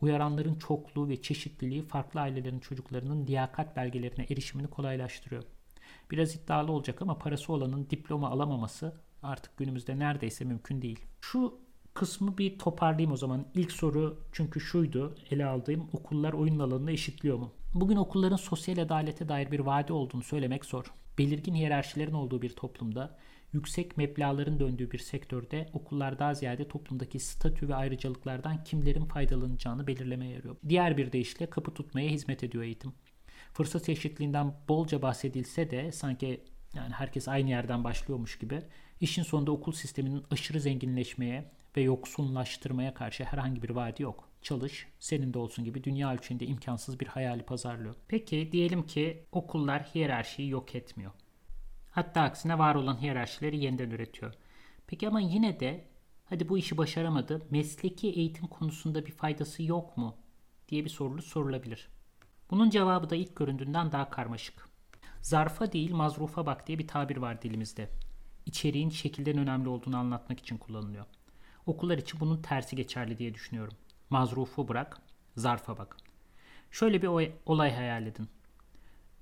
uyaranların 0.00 0.54
çokluğu 0.54 1.08
ve 1.08 1.22
çeşitliliği 1.22 1.82
farklı 1.82 2.20
ailelerin 2.20 2.60
çocuklarının 2.60 3.26
liyakat 3.26 3.76
belgelerine 3.76 4.26
erişimini 4.30 4.68
kolaylaştırıyor. 4.68 5.44
Biraz 6.10 6.36
iddialı 6.36 6.72
olacak 6.72 7.02
ama 7.02 7.18
parası 7.18 7.52
olanın 7.52 7.86
diploma 7.90 8.30
alamaması 8.30 9.00
artık 9.22 9.56
günümüzde 9.56 9.98
neredeyse 9.98 10.44
mümkün 10.44 10.82
değil. 10.82 11.00
Şu 11.20 11.60
kısmı 12.00 12.38
bir 12.38 12.58
toparlayayım 12.58 13.12
o 13.12 13.16
zaman. 13.16 13.46
İlk 13.54 13.72
soru 13.72 14.20
çünkü 14.32 14.60
şuydu 14.60 15.14
ele 15.30 15.46
aldığım 15.46 15.88
okullar 15.92 16.32
oyun 16.32 16.58
alanını 16.58 16.92
eşitliyor 16.92 17.38
mu? 17.38 17.52
Bugün 17.74 17.96
okulların 17.96 18.36
sosyal 18.36 18.78
adalete 18.78 19.28
dair 19.28 19.50
bir 19.50 19.60
vaadi 19.60 19.92
olduğunu 19.92 20.22
söylemek 20.22 20.64
zor. 20.64 20.84
Belirgin 21.18 21.54
hiyerarşilerin 21.54 22.12
olduğu 22.12 22.42
bir 22.42 22.50
toplumda, 22.50 23.18
yüksek 23.52 23.96
meblağların 23.96 24.60
döndüğü 24.60 24.90
bir 24.90 24.98
sektörde 24.98 25.70
okullar 25.72 26.18
daha 26.18 26.34
ziyade 26.34 26.68
toplumdaki 26.68 27.20
statü 27.20 27.68
ve 27.68 27.74
ayrıcalıklardan 27.74 28.64
kimlerin 28.64 29.04
faydalanacağını 29.04 29.86
belirlemeye 29.86 30.32
yarıyor. 30.32 30.56
Diğer 30.68 30.96
bir 30.96 31.12
deyişle 31.12 31.50
kapı 31.50 31.74
tutmaya 31.74 32.08
hizmet 32.08 32.44
ediyor 32.44 32.64
eğitim. 32.64 32.92
Fırsat 33.52 33.88
eşitliğinden 33.88 34.54
bolca 34.68 35.02
bahsedilse 35.02 35.70
de 35.70 35.92
sanki 35.92 36.44
yani 36.74 36.92
herkes 36.92 37.28
aynı 37.28 37.50
yerden 37.50 37.84
başlıyormuş 37.84 38.38
gibi 38.38 38.62
işin 39.00 39.22
sonunda 39.22 39.50
okul 39.50 39.72
sisteminin 39.72 40.24
aşırı 40.30 40.60
zenginleşmeye 40.60 41.59
ve 41.76 41.80
yoksunlaştırmaya 41.80 42.94
karşı 42.94 43.24
herhangi 43.24 43.62
bir 43.62 43.70
vaadi 43.70 44.02
yok 44.02 44.30
çalış, 44.42 44.88
senin 44.98 45.34
de 45.34 45.38
olsun 45.38 45.64
gibi 45.64 45.84
dünya 45.84 46.12
ölçeğinde 46.12 46.46
imkansız 46.46 47.00
bir 47.00 47.06
hayali 47.06 47.42
pazarlıyor. 47.42 47.94
Peki 48.08 48.52
diyelim 48.52 48.86
ki 48.86 49.24
okullar 49.32 49.82
hiyerarşiyi 49.82 50.48
yok 50.48 50.74
etmiyor. 50.74 51.12
Hatta 51.90 52.20
aksine 52.20 52.58
var 52.58 52.74
olan 52.74 53.02
hiyerarşileri 53.02 53.64
yeniden 53.64 53.90
üretiyor. 53.90 54.34
Peki 54.86 55.08
ama 55.08 55.20
yine 55.20 55.60
de 55.60 55.84
hadi 56.24 56.48
bu 56.48 56.58
işi 56.58 56.76
başaramadı, 56.76 57.46
mesleki 57.50 58.08
eğitim 58.08 58.46
konusunda 58.46 59.06
bir 59.06 59.12
faydası 59.12 59.62
yok 59.62 59.96
mu 59.96 60.16
diye 60.68 60.84
bir 60.84 60.90
sorulu 60.90 61.22
sorulabilir. 61.22 61.88
Bunun 62.50 62.70
cevabı 62.70 63.10
da 63.10 63.16
ilk 63.16 63.36
göründüğünden 63.36 63.92
daha 63.92 64.10
karmaşık. 64.10 64.68
Zarfa 65.22 65.72
değil 65.72 65.94
mazrufa 65.94 66.46
bak 66.46 66.66
diye 66.66 66.78
bir 66.78 66.88
tabir 66.88 67.16
var 67.16 67.42
dilimizde. 67.42 67.90
İçeriğin 68.46 68.90
şekilden 68.90 69.38
önemli 69.38 69.68
olduğunu 69.68 69.96
anlatmak 69.96 70.40
için 70.40 70.58
kullanılıyor. 70.58 71.06
Okullar 71.70 71.98
için 71.98 72.20
bunun 72.20 72.42
tersi 72.42 72.76
geçerli 72.76 73.18
diye 73.18 73.34
düşünüyorum. 73.34 73.74
Mazrufu 74.10 74.68
bırak, 74.68 75.00
zarfa 75.36 75.78
bak. 75.78 75.96
Şöyle 76.70 77.02
bir 77.02 77.08
olay 77.46 77.74
hayal 77.74 78.06
edin. 78.06 78.28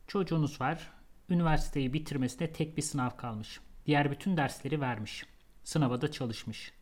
Çocuğunuz 0.06 0.60
var, 0.60 0.90
üniversiteyi 1.28 1.92
bitirmesine 1.92 2.52
tek 2.52 2.76
bir 2.76 2.82
sınav 2.82 3.10
kalmış. 3.16 3.60
Diğer 3.86 4.10
bütün 4.10 4.36
dersleri 4.36 4.80
vermiş. 4.80 5.26
Sınava 5.64 6.00
da 6.00 6.10
çalışmış. 6.10 6.72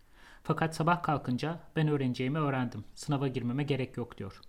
Fakat 0.42 0.76
sabah 0.76 1.02
kalkınca 1.02 1.61
ben 1.76 1.88
öğreneceğimi 1.88 2.38
öğrendim. 2.38 2.85
Sınava 2.94 3.28
girmeme 3.28 3.62
gerek 3.62 3.96
yok 3.96 4.18
diyor. 4.18 4.40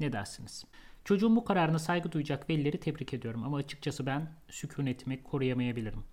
Ne 0.00 0.12
dersiniz? 0.12 0.64
Çocuğun 1.04 1.36
bu 1.36 1.44
kararına 1.44 1.78
saygı 1.78 2.12
duyacak 2.12 2.50
velileri 2.50 2.80
tebrik 2.80 3.14
ediyorum 3.14 3.44
ama 3.44 3.56
açıkçası 3.56 4.06
ben 4.06 4.32
sükunetimi 4.48 5.22
koruyamayabilirim. 5.22 6.04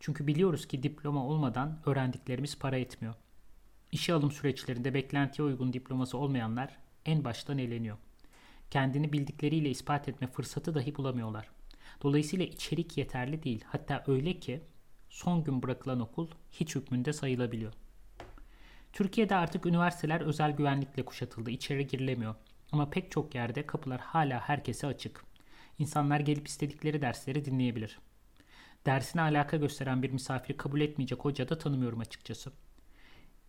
Çünkü 0.00 0.26
biliyoruz 0.26 0.68
ki 0.68 0.82
diploma 0.82 1.26
olmadan 1.26 1.78
öğrendiklerimiz 1.86 2.58
para 2.58 2.76
etmiyor. 2.76 3.14
İşe 3.92 4.14
alım 4.14 4.30
süreçlerinde 4.30 4.94
beklentiye 4.94 5.48
uygun 5.48 5.72
diploması 5.72 6.18
olmayanlar 6.18 6.76
en 7.06 7.24
baştan 7.24 7.58
eleniyor. 7.58 7.96
Kendini 8.70 9.12
bildikleriyle 9.12 9.70
ispat 9.70 10.08
etme 10.08 10.26
fırsatı 10.26 10.74
dahi 10.74 10.96
bulamıyorlar. 10.96 11.50
Dolayısıyla 12.02 12.46
içerik 12.46 12.98
yeterli 12.98 13.42
değil. 13.42 13.64
Hatta 13.66 14.04
öyle 14.06 14.40
ki 14.40 14.62
son 15.08 15.44
gün 15.44 15.62
bırakılan 15.62 16.00
okul 16.00 16.28
hiç 16.52 16.74
hükmünde 16.74 17.12
sayılabiliyor. 17.12 17.72
Türkiye'de 18.92 19.36
artık 19.36 19.66
üniversiteler 19.66 20.20
özel 20.20 20.52
güvenlikle 20.52 21.04
kuşatıldı. 21.04 21.50
İçeri 21.50 21.86
girilemiyor. 21.86 22.34
Ama 22.72 22.90
pek 22.90 23.10
çok 23.10 23.34
yerde 23.34 23.66
kapılar 23.66 24.00
hala 24.00 24.40
herkese 24.40 24.86
açık. 24.86 25.24
İnsanlar 25.78 26.20
gelip 26.20 26.48
istedikleri 26.48 27.02
dersleri 27.02 27.44
dinleyebilir. 27.44 27.98
Dersine 28.86 29.22
alaka 29.22 29.56
gösteren 29.56 30.02
bir 30.02 30.10
misafiri 30.10 30.56
kabul 30.56 30.80
etmeyecek 30.80 31.18
hoca 31.18 31.48
da 31.48 31.58
tanımıyorum 31.58 32.00
açıkçası. 32.00 32.52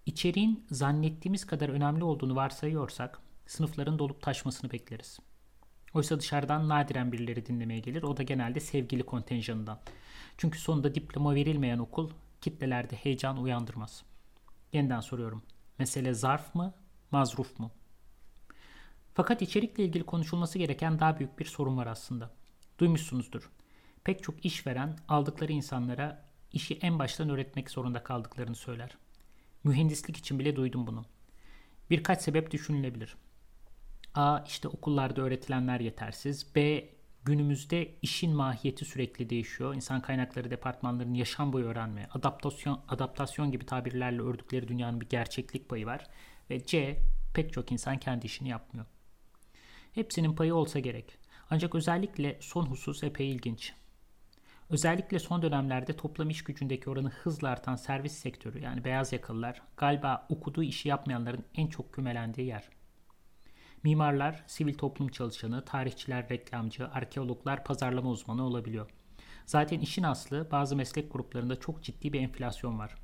İçeriğin 0.06 0.66
zannettiğimiz 0.72 1.46
kadar 1.46 1.70
önemli 1.70 2.04
olduğunu 2.04 2.36
varsayıyorsak 2.36 3.20
sınıfların 3.46 4.00
dolup 4.00 4.22
taşmasını 4.22 4.72
bekleriz. 4.72 5.20
Oysa 5.94 6.20
dışarıdan 6.20 6.70
nadiren 6.70 7.12
birileri 7.12 7.46
dinlemeye 7.46 7.80
gelir. 7.80 8.04
O 8.04 8.18
da 8.18 8.24
genelde 8.24 8.60
sevgili 8.60 9.04
kontenjanından. 9.04 9.80
Çünkü 10.38 10.60
sonunda 10.60 10.96
diploma 10.96 11.36
verilmeyen 11.36 11.78
okul 11.78 12.12
kitlelerde 12.42 12.96
heyecan 12.96 13.38
uyandırmaz. 13.38 14.04
Yeniden 14.74 15.00
soruyorum. 15.00 15.44
Mesele 15.80 16.14
zarf 16.14 16.56
mı, 16.56 16.74
mazruf 17.12 17.60
mu? 17.60 17.72
Fakat 19.14 19.42
içerikle 19.42 19.86
ilgili 19.86 20.04
konuşulması 20.04 20.60
gereken 20.60 21.00
daha 21.00 21.20
büyük 21.20 21.40
bir 21.40 21.46
sorun 21.46 21.78
var 21.78 21.88
aslında. 21.88 22.32
Duymuşsunuzdur. 22.80 23.52
Pek 24.04 24.24
çok 24.24 24.46
işveren 24.46 24.98
aldıkları 25.08 25.52
insanlara 25.52 26.26
işi 26.54 26.78
en 26.82 27.00
baştan 27.00 27.30
öğretmek 27.30 27.72
zorunda 27.72 28.04
kaldıklarını 28.04 28.56
söyler. 28.56 28.98
Mühendislik 29.64 30.18
için 30.18 30.40
bile 30.40 30.56
duydum 30.56 30.88
bunu. 30.88 31.06
Birkaç 31.90 32.22
sebep 32.22 32.52
düşünülebilir. 32.52 33.16
A. 34.16 34.40
işte 34.48 34.68
okullarda 34.68 35.22
öğretilenler 35.22 35.80
yetersiz. 35.80 36.56
B. 36.56 36.90
Günümüzde 37.26 37.96
işin 38.02 38.36
mahiyeti 38.36 38.86
sürekli 38.86 39.30
değişiyor. 39.30 39.76
İnsan 39.76 40.02
kaynakları 40.02 40.52
departmanlarının 40.52 41.14
yaşam 41.14 41.54
boyu 41.54 41.66
öğrenme, 41.66 42.08
adaptasyon, 42.14 42.82
adaptasyon 42.90 43.52
gibi 43.52 43.66
tabirlerle 43.66 44.22
ördükleri 44.22 44.68
dünyanın 44.68 45.02
bir 45.02 45.10
gerçeklik 45.10 45.70
payı 45.70 45.86
var. 45.86 46.08
Ve 46.50 46.66
C. 46.66 47.00
Pek 47.34 47.54
çok 47.54 47.72
insan 47.72 47.98
kendi 47.98 48.26
işini 48.26 48.50
yapmıyor. 48.50 48.86
Hepsinin 49.94 50.36
payı 50.36 50.56
olsa 50.56 50.80
gerek. 50.80 51.18
Ancak 51.50 51.76
özellikle 51.76 52.38
son 52.42 52.66
husus 52.66 53.04
epey 53.04 53.32
ilginç. 53.32 53.74
Özellikle 54.74 55.20
son 55.20 55.42
dönemlerde 55.42 55.96
toplam 55.96 56.30
iş 56.30 56.44
gücündeki 56.44 56.90
oranı 56.90 57.10
hızla 57.10 57.50
artan 57.50 57.76
servis 57.76 58.12
sektörü 58.12 58.60
yani 58.60 58.84
beyaz 58.84 59.14
yakalılar 59.14 59.62
galiba 59.78 60.26
okuduğu 60.30 60.64
işi 60.64 60.90
yapmayanların 60.90 61.46
en 61.56 61.68
çok 61.68 61.94
kümelendiği 61.94 62.48
yer. 62.48 62.70
Mimarlar, 63.84 64.44
sivil 64.48 64.74
toplum 64.74 65.08
çalışanı, 65.08 65.66
tarihçiler, 65.66 66.30
reklamcı, 66.30 66.88
arkeologlar, 66.88 67.64
pazarlama 67.64 68.10
uzmanı 68.10 68.46
olabiliyor. 68.46 68.90
Zaten 69.46 69.80
işin 69.80 70.04
aslı 70.04 70.48
bazı 70.52 70.76
meslek 70.76 71.14
gruplarında 71.14 71.60
çok 71.60 71.84
ciddi 71.84 72.14
bir 72.14 72.22
enflasyon 72.22 72.80
var. 72.80 72.96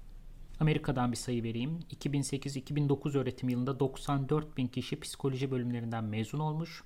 Amerika'dan 0.59 1.11
bir 1.11 1.17
sayı 1.17 1.43
vereyim. 1.43 1.79
2008-2009 1.91 3.17
öğretim 3.17 3.49
yılında 3.49 3.79
94 3.79 4.57
bin 4.57 4.67
kişi 4.67 4.99
psikoloji 4.99 5.51
bölümlerinden 5.51 6.03
mezun 6.03 6.39
olmuş. 6.39 6.83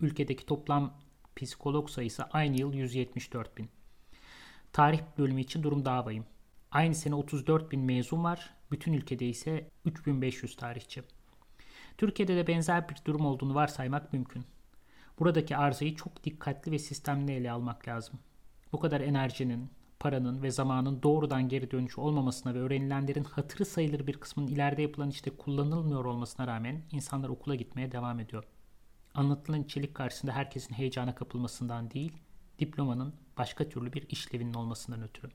Ülkedeki 0.00 0.46
toplam 0.46 0.94
psikolog 1.36 1.90
sayısı 1.90 2.24
aynı 2.24 2.60
yıl 2.60 2.74
174 2.74 3.56
bin. 3.56 3.70
Tarih 4.74 5.00
bölümü 5.18 5.40
için 5.40 5.62
durum 5.62 5.84
daha 5.84 6.06
vahim. 6.06 6.24
Aynı 6.70 6.94
sene 6.94 7.14
34 7.14 7.72
bin 7.72 7.80
mezun 7.80 8.24
var. 8.24 8.54
Bütün 8.70 8.92
ülkede 8.92 9.26
ise 9.26 9.70
3500 9.84 10.56
tarihçi. 10.56 11.02
Türkiye'de 11.98 12.36
de 12.36 12.46
benzer 12.46 12.88
bir 12.88 12.96
durum 13.04 13.26
olduğunu 13.26 13.54
varsaymak 13.54 14.12
mümkün. 14.12 14.44
Buradaki 15.18 15.56
arzayı 15.56 15.96
çok 15.96 16.24
dikkatli 16.24 16.72
ve 16.72 16.78
sistemli 16.78 17.32
ele 17.32 17.50
almak 17.50 17.88
lazım. 17.88 18.18
Bu 18.72 18.80
kadar 18.80 19.00
enerjinin, 19.00 19.70
paranın 20.00 20.42
ve 20.42 20.50
zamanın 20.50 21.02
doğrudan 21.02 21.48
geri 21.48 21.70
dönüşü 21.70 22.00
olmamasına 22.00 22.54
ve 22.54 22.58
öğrenilenlerin 22.58 23.24
hatırı 23.24 23.64
sayılır 23.64 24.06
bir 24.06 24.16
kısmının 24.16 24.48
ileride 24.48 24.82
yapılan 24.82 25.10
işte 25.10 25.30
kullanılmıyor 25.30 26.04
olmasına 26.04 26.46
rağmen 26.46 26.82
insanlar 26.92 27.28
okula 27.28 27.54
gitmeye 27.54 27.92
devam 27.92 28.20
ediyor. 28.20 28.44
Anlatılan 29.14 29.62
içerik 29.62 29.94
karşısında 29.94 30.32
herkesin 30.32 30.74
heyecana 30.74 31.14
kapılmasından 31.14 31.90
değil, 31.90 32.12
diplomanın 32.58 33.14
başka 33.38 33.68
türlü 33.68 33.92
bir 33.92 34.08
işlevinin 34.08 34.54
olmasından 34.54 35.02
ötürü. 35.02 35.32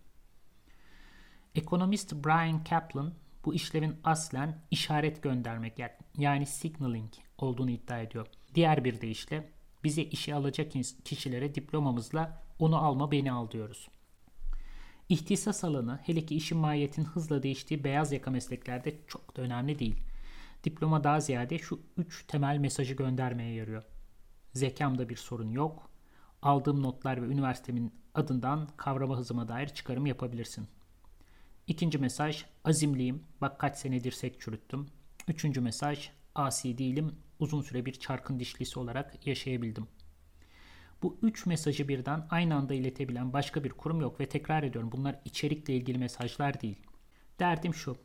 Ekonomist 1.55 2.13
Brian 2.13 2.63
Kaplan 2.63 3.13
bu 3.45 3.53
işlevin 3.53 3.95
aslen 4.03 4.61
işaret 4.71 5.23
göndermek 5.23 5.79
yani 6.17 6.45
signaling 6.45 7.13
olduğunu 7.37 7.71
iddia 7.71 7.99
ediyor. 7.99 8.27
Diğer 8.55 8.83
bir 8.83 9.01
deyişle 9.01 9.49
bize 9.83 10.01
işe 10.01 10.35
alacak 10.35 10.71
kişilere 11.05 11.55
diplomamızla 11.55 12.43
onu 12.59 12.77
alma 12.77 13.11
beni 13.11 13.31
al 13.31 13.51
diyoruz. 13.51 13.87
İhtisas 15.09 15.63
alanı 15.63 15.99
hele 16.03 16.25
ki 16.25 16.35
işin 16.35 16.57
mahiyetin 16.57 17.03
hızla 17.03 17.43
değiştiği 17.43 17.83
beyaz 17.83 18.11
yaka 18.11 18.31
mesleklerde 18.31 18.99
çok 19.07 19.37
da 19.37 19.41
önemli 19.41 19.79
değil. 19.79 20.03
Diploma 20.63 21.03
daha 21.03 21.19
ziyade 21.19 21.59
şu 21.59 21.79
üç 21.97 22.25
temel 22.27 22.57
mesajı 22.57 22.93
göndermeye 22.93 23.53
yarıyor. 23.53 23.83
Zekamda 24.53 25.09
bir 25.09 25.15
sorun 25.15 25.49
yok. 25.49 25.88
Aldığım 26.41 26.83
notlar 26.83 27.21
ve 27.21 27.25
üniversitemin 27.25 27.93
adından 28.13 28.67
kavrama 28.77 29.17
hızıma 29.17 29.47
dair 29.47 29.67
çıkarım 29.67 30.05
yapabilirsin. 30.05 30.67
İkinci 31.67 31.97
mesaj 31.97 32.45
azimliyim. 32.63 33.23
Bak 33.41 33.59
kaç 33.59 33.77
sene 33.77 34.03
dirsek 34.03 34.41
çürüttüm. 34.41 34.87
Üçüncü 35.27 35.61
mesaj 35.61 36.09
asi 36.35 36.77
değilim. 36.77 37.15
Uzun 37.39 37.61
süre 37.61 37.85
bir 37.85 37.93
çarkın 37.93 38.39
dişlisi 38.39 38.79
olarak 38.79 39.27
yaşayabildim. 39.27 39.87
Bu 41.01 41.17
üç 41.21 41.45
mesajı 41.45 41.87
birden 41.87 42.27
aynı 42.29 42.55
anda 42.55 42.73
iletebilen 42.73 43.33
başka 43.33 43.63
bir 43.63 43.69
kurum 43.69 44.01
yok 44.01 44.19
ve 44.19 44.29
tekrar 44.29 44.63
ediyorum 44.63 44.91
bunlar 44.91 45.19
içerikle 45.25 45.73
ilgili 45.75 45.97
mesajlar 45.97 46.61
değil. 46.61 46.77
Derdim 47.39 47.73
şu. 47.73 47.97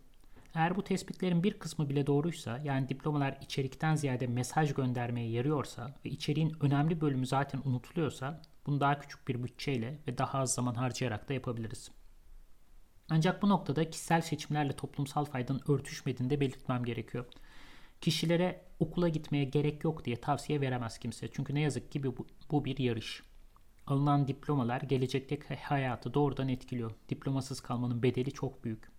Eğer 0.54 0.76
bu 0.76 0.84
tespitlerin 0.84 1.42
bir 1.42 1.58
kısmı 1.58 1.88
bile 1.88 2.06
doğruysa 2.06 2.60
yani 2.64 2.88
diplomalar 2.88 3.38
içerikten 3.40 3.94
ziyade 3.94 4.26
mesaj 4.26 4.74
göndermeye 4.74 5.30
yarıyorsa 5.30 5.94
ve 6.04 6.10
içeriğin 6.10 6.56
önemli 6.60 7.00
bölümü 7.00 7.26
zaten 7.26 7.60
unutuluyorsa 7.64 8.42
bunu 8.66 8.80
daha 8.80 8.98
küçük 8.98 9.28
bir 9.28 9.42
bütçeyle 9.42 9.98
ve 10.08 10.18
daha 10.18 10.38
az 10.38 10.54
zaman 10.54 10.74
harcayarak 10.74 11.28
da 11.28 11.34
yapabiliriz. 11.34 11.90
Ancak 13.10 13.42
bu 13.42 13.48
noktada 13.48 13.90
kişisel 13.90 14.20
seçimlerle 14.20 14.72
toplumsal 14.72 15.24
faydanın 15.24 15.60
örtüşmediğini 15.68 16.30
de 16.30 16.40
belirtmem 16.40 16.84
gerekiyor. 16.84 17.24
Kişilere 18.00 18.64
okula 18.80 19.08
gitmeye 19.08 19.44
gerek 19.44 19.84
yok 19.84 20.04
diye 20.04 20.16
tavsiye 20.16 20.60
veremez 20.60 20.98
kimse. 20.98 21.28
Çünkü 21.32 21.54
ne 21.54 21.60
yazık 21.60 21.92
ki 21.92 22.02
bu, 22.02 22.26
bu 22.50 22.64
bir 22.64 22.78
yarış. 22.78 23.22
Alınan 23.86 24.28
diplomalar 24.28 24.80
gelecekteki 24.80 25.54
hayatı 25.54 26.14
doğrudan 26.14 26.48
etkiliyor. 26.48 26.90
Diplomasız 27.08 27.60
kalmanın 27.60 28.02
bedeli 28.02 28.32
çok 28.32 28.64
büyük. 28.64 28.93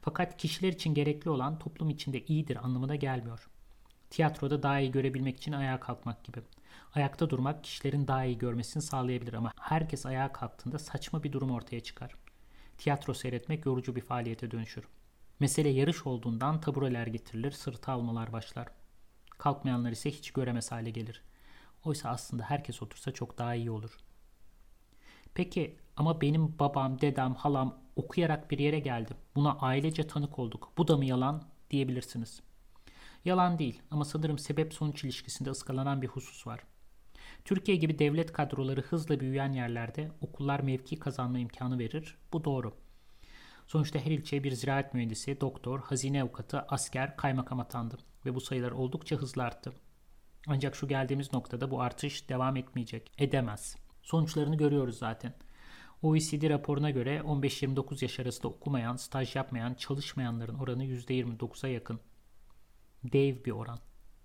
Fakat 0.00 0.36
kişiler 0.36 0.72
için 0.72 0.94
gerekli 0.94 1.30
olan 1.30 1.58
toplum 1.58 1.90
içinde 1.90 2.24
iyidir 2.24 2.64
anlamına 2.64 2.96
gelmiyor. 2.96 3.48
Tiyatroda 4.10 4.62
daha 4.62 4.80
iyi 4.80 4.90
görebilmek 4.90 5.36
için 5.36 5.52
ayağa 5.52 5.80
kalkmak 5.80 6.24
gibi. 6.24 6.40
Ayakta 6.94 7.30
durmak 7.30 7.64
kişilerin 7.64 8.08
daha 8.08 8.24
iyi 8.24 8.38
görmesini 8.38 8.82
sağlayabilir 8.82 9.32
ama 9.32 9.52
herkes 9.60 10.06
ayağa 10.06 10.32
kalktığında 10.32 10.78
saçma 10.78 11.22
bir 11.22 11.32
durum 11.32 11.50
ortaya 11.50 11.80
çıkar 11.80 12.14
tiyatro 12.80 13.14
seyretmek 13.14 13.66
yorucu 13.66 13.96
bir 13.96 14.00
faaliyete 14.00 14.50
dönüşür. 14.50 14.84
Mesele 15.40 15.68
yarış 15.68 16.06
olduğundan 16.06 16.60
tabureler 16.60 17.06
getirilir, 17.06 17.50
sırta 17.50 17.92
almalar 17.92 18.32
başlar. 18.32 18.68
Kalkmayanlar 19.38 19.90
ise 19.90 20.10
hiç 20.10 20.30
göremez 20.30 20.72
hale 20.72 20.90
gelir. 20.90 21.22
Oysa 21.84 22.08
aslında 22.08 22.42
herkes 22.42 22.82
otursa 22.82 23.12
çok 23.12 23.38
daha 23.38 23.54
iyi 23.54 23.70
olur. 23.70 23.98
Peki 25.34 25.76
ama 25.96 26.20
benim 26.20 26.58
babam, 26.58 27.00
dedem, 27.00 27.34
halam 27.34 27.78
okuyarak 28.00 28.50
bir 28.50 28.58
yere 28.58 28.78
geldi. 28.78 29.14
Buna 29.34 29.58
ailece 29.58 30.06
tanık 30.06 30.38
olduk. 30.38 30.72
Bu 30.78 30.88
da 30.88 30.96
mı 30.96 31.04
yalan 31.04 31.42
diyebilirsiniz. 31.70 32.40
Yalan 33.24 33.58
değil 33.58 33.82
ama 33.90 34.04
sanırım 34.04 34.38
sebep 34.38 34.74
sonuç 34.74 35.04
ilişkisinde 35.04 35.50
ıskalanan 35.50 36.02
bir 36.02 36.08
husus 36.08 36.46
var. 36.46 36.60
Türkiye 37.44 37.76
gibi 37.76 37.98
devlet 37.98 38.32
kadroları 38.32 38.82
hızla 38.82 39.20
büyüyen 39.20 39.52
yerlerde 39.52 40.10
okullar 40.20 40.60
mevki 40.60 40.98
kazanma 40.98 41.38
imkanı 41.38 41.78
verir. 41.78 42.16
Bu 42.32 42.44
doğru. 42.44 42.74
Sonuçta 43.66 43.98
her 43.98 44.10
ilçeye 44.10 44.44
bir 44.44 44.52
ziraat 44.52 44.94
mühendisi, 44.94 45.40
doktor, 45.40 45.80
hazine 45.80 46.22
avukatı, 46.22 46.60
asker, 46.68 47.16
kaymakam 47.16 47.60
atandı 47.60 47.98
ve 48.26 48.34
bu 48.34 48.40
sayılar 48.40 48.70
oldukça 48.70 49.16
hızlı 49.16 49.42
arttı. 49.42 49.72
Ancak 50.46 50.76
şu 50.76 50.88
geldiğimiz 50.88 51.32
noktada 51.32 51.70
bu 51.70 51.80
artış 51.80 52.28
devam 52.28 52.56
etmeyecek. 52.56 53.12
Edemez. 53.18 53.76
Sonuçlarını 54.02 54.56
görüyoruz 54.56 54.98
zaten. 54.98 55.34
OECD 56.02 56.50
raporuna 56.50 56.90
göre 56.90 57.18
15-29 57.18 58.04
yaş 58.04 58.20
arasında 58.20 58.48
okumayan, 58.48 58.96
staj 58.96 59.36
yapmayan, 59.36 59.74
çalışmayanların 59.74 60.54
oranı 60.54 60.84
%29'a 60.84 61.68
yakın. 61.68 62.00
Dev 63.04 63.44
bir 63.44 63.50
oran. 63.50 63.78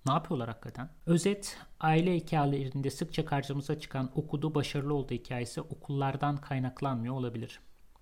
Ne 0.06 0.14
yapıyorlar 0.14 0.50
hakikaten? 0.50 0.90
Özet, 1.06 1.58
aile 1.80 2.16
hikayelerinde 2.16 2.90
sıkça 2.90 3.26
karşımıza 3.26 3.80
çıkan 3.80 4.12
okudu 4.16 4.56
başarılı 4.56 4.94
oldu 4.94 5.14
hikayesi 5.14 5.62
okullardan 5.62 6.38
kaynaklanmıyor 6.38 7.14
olabilir. 7.14 7.60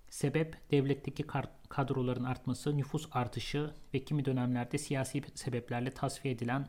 Sebep 0.10 0.72
devletteki 0.72 1.28
kadroların 1.70 2.24
artması, 2.24 2.78
nüfus 2.78 3.08
artışı 3.12 3.74
ve 3.94 4.06
kimi 4.06 4.26
dönemlerde 4.26 4.78
siyasi 4.78 5.22
sebeplerle 5.36 5.92
tasfiye 5.92 6.34
edilen 6.34 6.68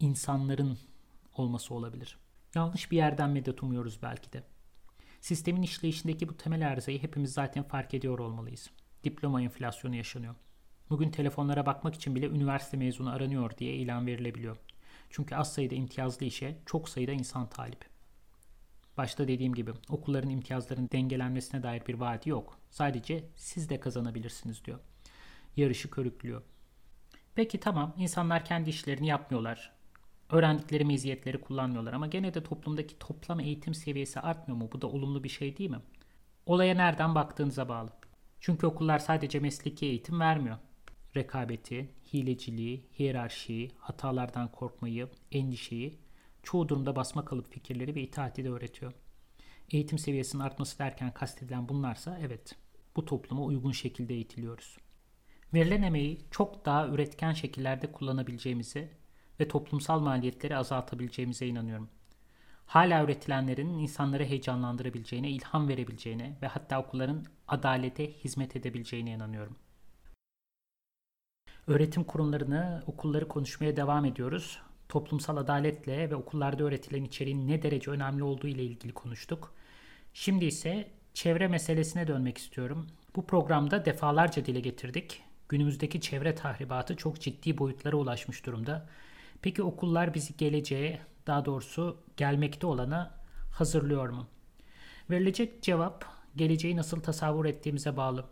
insanların 0.00 0.78
olması 1.34 1.74
olabilir. 1.74 2.18
Yanlış 2.54 2.90
bir 2.90 2.96
yerden 2.96 3.30
medet 3.30 3.62
umuyoruz 3.62 4.02
belki 4.02 4.32
de. 4.32 4.42
Sistemin 5.20 5.62
işleyişindeki 5.62 6.28
bu 6.28 6.36
temel 6.36 6.68
arızayı 6.68 7.02
hepimiz 7.02 7.32
zaten 7.32 7.62
fark 7.62 7.94
ediyor 7.94 8.18
olmalıyız. 8.18 8.70
Diploma 9.04 9.42
enflasyonu 9.42 9.96
yaşanıyor. 9.96 10.34
Bugün 10.90 11.10
telefonlara 11.10 11.66
bakmak 11.66 11.94
için 11.94 12.14
bile 12.14 12.26
üniversite 12.26 12.76
mezunu 12.76 13.10
aranıyor 13.10 13.58
diye 13.58 13.74
ilan 13.74 14.06
verilebiliyor. 14.06 14.56
Çünkü 15.10 15.34
az 15.34 15.52
sayıda 15.52 15.74
imtiyazlı 15.74 16.26
işe 16.26 16.58
çok 16.66 16.88
sayıda 16.88 17.12
insan 17.12 17.48
talip. 17.48 17.84
Başta 18.96 19.28
dediğim 19.28 19.54
gibi 19.54 19.72
okulların 19.88 20.30
imtiyazların 20.30 20.88
dengelenmesine 20.92 21.62
dair 21.62 21.86
bir 21.86 21.94
vaadi 21.94 22.30
yok. 22.30 22.58
Sadece 22.70 23.24
siz 23.36 23.70
de 23.70 23.80
kazanabilirsiniz 23.80 24.64
diyor. 24.64 24.78
Yarışı 25.56 25.90
körüklüyor. 25.90 26.42
Peki 27.34 27.60
tamam 27.60 27.94
insanlar 27.96 28.44
kendi 28.44 28.70
işlerini 28.70 29.06
yapmıyorlar. 29.06 29.75
Öğrendikleri 30.30 30.84
meziyetleri 30.84 31.40
kullanmıyorlar 31.40 31.92
ama 31.92 32.06
gene 32.06 32.34
de 32.34 32.42
toplumdaki 32.42 32.98
toplam 32.98 33.40
eğitim 33.40 33.74
seviyesi 33.74 34.20
artmıyor 34.20 34.58
mu? 34.58 34.68
Bu 34.72 34.82
da 34.82 34.86
olumlu 34.86 35.24
bir 35.24 35.28
şey 35.28 35.56
değil 35.56 35.70
mi? 35.70 35.80
Olaya 36.46 36.74
nereden 36.74 37.14
baktığınıza 37.14 37.68
bağlı. 37.68 37.90
Çünkü 38.40 38.66
okullar 38.66 38.98
sadece 38.98 39.40
mesleki 39.40 39.86
eğitim 39.86 40.20
vermiyor. 40.20 40.56
Rekabeti, 41.16 41.90
hileciliği, 42.12 42.86
hiyerarşiyi, 42.98 43.70
hatalardan 43.78 44.52
korkmayı, 44.52 45.08
endişeyi, 45.32 45.98
çoğu 46.42 46.68
durumda 46.68 46.96
basma 46.96 47.24
kalıp 47.24 47.52
fikirleri 47.52 47.94
ve 47.94 48.02
itaati 48.02 48.44
de 48.44 48.50
öğretiyor. 48.50 48.92
Eğitim 49.70 49.98
seviyesinin 49.98 50.42
artması 50.42 50.78
derken 50.78 51.14
kastedilen 51.14 51.68
bunlarsa 51.68 52.18
evet, 52.22 52.54
bu 52.96 53.04
topluma 53.04 53.42
uygun 53.42 53.72
şekilde 53.72 54.14
eğitiliyoruz. 54.14 54.76
Verilen 55.54 55.82
emeği 55.82 56.18
çok 56.30 56.66
daha 56.66 56.88
üretken 56.88 57.32
şekillerde 57.32 57.92
kullanabileceğimizi 57.92 58.88
ve 59.40 59.48
toplumsal 59.48 60.00
maliyetleri 60.00 60.56
azaltabileceğimize 60.56 61.46
inanıyorum. 61.46 61.88
Hala 62.66 63.04
üretilenlerin 63.04 63.68
insanları 63.68 64.24
heyecanlandırabileceğine, 64.24 65.30
ilham 65.30 65.68
verebileceğine 65.68 66.36
ve 66.42 66.46
hatta 66.46 66.80
okulların 66.80 67.24
adalete 67.48 68.12
hizmet 68.12 68.56
edebileceğine 68.56 69.10
inanıyorum. 69.10 69.56
Öğretim 71.66 72.04
kurumlarını, 72.04 72.82
okulları 72.86 73.28
konuşmaya 73.28 73.76
devam 73.76 74.04
ediyoruz. 74.04 74.60
Toplumsal 74.88 75.36
adaletle 75.36 76.10
ve 76.10 76.14
okullarda 76.14 76.64
öğretilen 76.64 77.04
içeriğin 77.04 77.48
ne 77.48 77.62
derece 77.62 77.90
önemli 77.90 78.22
olduğu 78.22 78.46
ile 78.46 78.64
ilgili 78.64 78.92
konuştuk. 78.92 79.54
Şimdi 80.14 80.44
ise 80.44 80.90
çevre 81.14 81.48
meselesine 81.48 82.06
dönmek 82.06 82.38
istiyorum. 82.38 82.86
Bu 83.16 83.26
programda 83.26 83.84
defalarca 83.84 84.46
dile 84.46 84.60
getirdik. 84.60 85.22
Günümüzdeki 85.48 86.00
çevre 86.00 86.34
tahribatı 86.34 86.96
çok 86.96 87.20
ciddi 87.20 87.58
boyutlara 87.58 87.96
ulaşmış 87.96 88.46
durumda. 88.46 88.86
Peki 89.42 89.62
okullar 89.62 90.14
bizi 90.14 90.36
geleceğe, 90.36 91.00
daha 91.26 91.44
doğrusu 91.44 91.96
gelmekte 92.16 92.66
olana 92.66 93.14
hazırlıyor 93.52 94.08
mu? 94.08 94.26
Verilecek 95.10 95.62
cevap 95.62 96.04
geleceği 96.36 96.76
nasıl 96.76 97.00
tasavvur 97.00 97.44
ettiğimize 97.44 97.96
bağlı. 97.96 98.24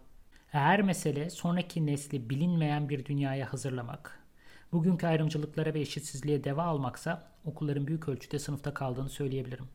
Eğer 0.52 0.82
mesele 0.82 1.30
sonraki 1.30 1.86
nesli 1.86 2.30
bilinmeyen 2.30 2.88
bir 2.88 3.04
dünyaya 3.04 3.52
hazırlamak, 3.52 4.24
bugünkü 4.72 5.06
ayrımcılıklara 5.06 5.74
ve 5.74 5.80
eşitsizliğe 5.80 6.44
deva 6.44 6.62
almaksa 6.64 7.32
okulların 7.44 7.86
büyük 7.86 8.08
ölçüde 8.08 8.38
sınıfta 8.38 8.74
kaldığını 8.74 9.08
söyleyebilirim. 9.08 9.68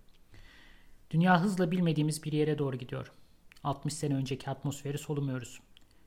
Dünya 1.12 1.42
hızla 1.42 1.72
bilmediğimiz 1.72 2.24
bir 2.24 2.32
yere 2.32 2.58
doğru 2.58 2.76
gidiyor. 2.76 3.12
60 3.64 3.94
sene 3.94 4.16
önceki 4.16 4.50
atmosferi 4.50 4.98
solumuyoruz. 4.98 5.60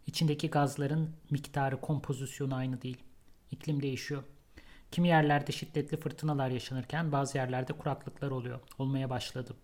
İçindeki 0.06 0.50
gazların 0.50 1.10
miktarı, 1.30 1.80
kompozisyonu 1.80 2.54
aynı 2.54 2.82
değil. 2.82 2.98
İklim 3.50 3.82
değişiyor. 3.82 4.22
Kimi 4.92 5.08
yerlerde 5.08 5.52
şiddetli 5.52 5.96
fırtınalar 5.96 6.48
yaşanırken 6.48 7.12
bazı 7.12 7.38
yerlerde 7.38 7.72
kuraklıklar 7.72 8.30
oluyor, 8.30 8.60
olmaya 8.78 9.10
başladı. 9.10 9.56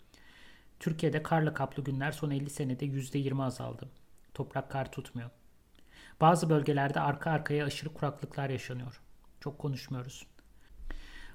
Türkiye'de 0.81 1.23
karla 1.23 1.55
kaplı 1.55 1.85
günler 1.85 2.13
son 2.13 2.31
50 2.31 2.51
senede 2.51 2.87
%20 2.87 3.45
azaldı. 3.45 3.89
Toprak 4.35 4.71
kar 4.71 4.93
tutmuyor. 4.93 5.31
Bazı 6.21 6.51
bölgelerde 6.51 7.01
arka 7.01 7.31
arkaya 7.31 7.65
aşırı 7.65 7.95
kuraklıklar 7.95 8.51
yaşanıyor. 8.51 9.01
Çok 9.41 9.59
konuşmuyoruz. 9.59 10.27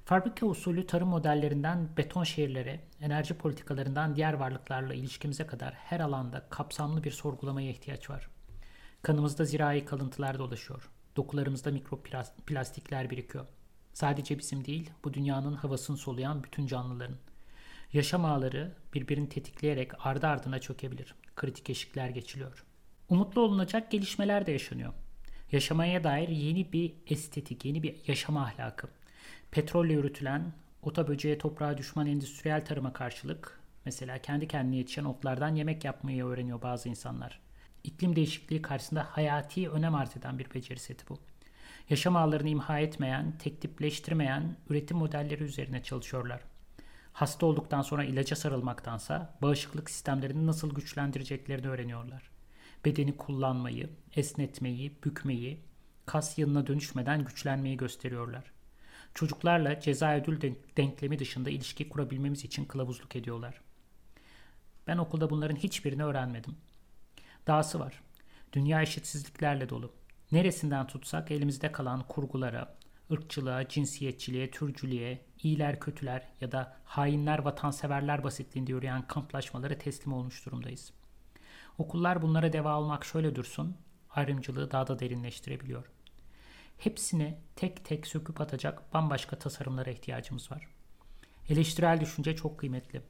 Fabrika 0.06 0.46
usulü 0.46 0.88
tarım 0.88 1.10
modellerinden 1.10 1.90
beton 1.98 2.24
şehirlere, 2.24 2.80
enerji 3.02 3.34
politikalarından 3.34 4.16
diğer 4.16 4.34
varlıklarla 4.34 4.94
ilişkimize 4.94 5.48
kadar 5.48 5.74
her 5.74 6.00
alanda 6.00 6.46
kapsamlı 6.50 7.04
bir 7.04 7.12
sorgulamaya 7.12 7.70
ihtiyaç 7.70 8.10
var. 8.10 8.30
Kanımızda 9.02 9.46
zirai 9.46 9.86
kalıntılar 9.86 10.40
dolaşıyor. 10.40 10.90
Dokularımızda 11.16 11.72
mikroplastikler 11.72 13.10
birikiyor. 13.10 13.46
Sadece 13.94 14.40
bizim 14.40 14.66
değil, 14.66 14.90
bu 15.04 15.14
dünyanın 15.14 15.54
havasını 15.54 15.98
soluyan 15.98 16.44
bütün 16.44 16.68
canlıların. 16.68 17.18
Yaşam 17.94 18.26
ağları 18.26 18.76
birbirini 18.94 19.30
tetikleyerek 19.30 20.06
ardı 20.06 20.28
ardına 20.28 20.60
çökebilir. 20.60 21.16
Kritik 21.36 21.70
eşikler 21.70 22.10
geçiliyor. 22.10 22.66
Umutlu 23.10 23.42
olunacak 23.42 23.92
gelişmeler 23.92 24.46
de 24.46 24.52
yaşanıyor. 24.52 24.94
Yaşamaya 25.52 26.04
dair 26.04 26.28
yeni 26.28 26.74
bir 26.74 26.94
estetik, 27.08 27.66
yeni 27.66 27.84
bir 27.84 27.96
yaşam 28.08 28.38
ahlakı. 28.38 28.88
Petrolle 29.52 29.94
yürütülen, 29.94 30.54
ota 30.82 31.08
böceğe 31.08 31.38
toprağa 31.38 31.78
düşman 31.78 32.08
endüstriyel 32.08 32.66
tarıma 32.66 32.94
karşılık, 32.94 33.60
mesela 33.86 34.18
kendi 34.18 34.48
kendine 34.48 34.76
yetişen 34.76 35.04
otlardan 35.04 35.56
yemek 35.56 35.86
yapmayı 35.86 36.26
öğreniyor 36.26 36.62
bazı 36.62 36.90
insanlar. 36.90 37.40
İklim 37.84 38.16
değişikliği 38.16 38.62
karşısında 38.62 39.08
hayati 39.10 39.70
önem 39.70 39.96
arz 39.96 40.18
eden 40.18 40.40
bir 40.40 40.54
beceri 40.54 40.80
seti 40.80 41.10
bu 41.10 41.20
yaşam 41.90 42.16
ağlarını 42.16 42.50
imha 42.50 42.80
etmeyen, 42.80 43.38
tek 43.38 43.62
tipleştirmeyen 43.62 44.58
üretim 44.70 44.98
modelleri 44.98 45.44
üzerine 45.44 45.84
çalışıyorlar. 45.84 46.42
Hasta 47.14 47.46
olduktan 47.46 47.82
sonra 47.82 48.04
ilaca 48.04 48.36
sarılmaktansa 48.36 49.38
bağışıklık 49.42 49.90
sistemlerini 49.90 50.48
nasıl 50.48 50.76
güçlendireceklerini 50.76 51.68
öğreniyorlar. 51.68 52.30
Bedeni 52.86 53.18
kullanmayı, 53.18 53.90
esnetmeyi, 54.16 54.98
bükmeyi, 55.06 55.60
kas 56.06 56.38
yığınına 56.38 56.68
dönüşmeden 56.68 57.26
güçlenmeyi 57.26 57.78
gösteriyorlar. 57.78 58.52
Çocuklarla 59.14 59.80
ceza 59.80 60.16
ödül 60.16 60.56
denklemi 60.78 61.20
dışında 61.20 61.50
ilişki 61.50 61.90
kurabilmemiz 61.90 62.46
için 62.46 62.66
kılavuzluk 62.66 63.16
ediyorlar. 63.16 63.62
Ben 64.88 64.98
okulda 64.98 65.30
bunların 65.30 65.56
hiçbirini 65.56 66.04
öğrenmedim. 66.04 66.56
Dahası 67.48 67.80
var. 67.80 68.02
Dünya 68.54 68.82
eşitsizliklerle 68.82 69.70
dolu. 69.70 69.94
Neresinden 70.34 70.88
tutsak 70.88 71.32
elimizde 71.32 71.72
kalan 71.72 72.08
kurgulara, 72.08 72.76
ırkçılığa, 73.12 73.68
cinsiyetçiliğe, 73.68 74.52
türcülüğe, 74.52 75.22
iyiler 75.44 75.80
kötüler 75.80 76.28
ya 76.42 76.52
da 76.52 76.78
hainler 76.86 77.40
vatanseverler 77.40 78.24
basitliğinde 78.24 78.72
yürüyen 78.72 79.08
kamplaşmalara 79.08 79.78
teslim 79.78 80.14
olmuş 80.14 80.46
durumdayız. 80.46 80.94
Okullar 81.78 82.22
bunlara 82.22 82.54
deva 82.54 82.72
almak 82.72 83.06
şöyle 83.06 83.36
dursun, 83.36 83.78
ayrımcılığı 84.10 84.72
daha 84.72 84.88
da 84.88 85.00
derinleştirebiliyor. 85.00 85.86
Hepsini 86.78 87.38
tek 87.56 87.86
tek 87.86 88.08
söküp 88.08 88.42
atacak 88.42 88.94
bambaşka 88.94 89.40
tasarımlara 89.40 89.90
ihtiyacımız 89.90 90.52
var. 90.52 90.68
Eleştirel 91.50 92.00
düşünce 92.02 92.36
çok 92.36 92.58
kıymetli. 92.58 93.02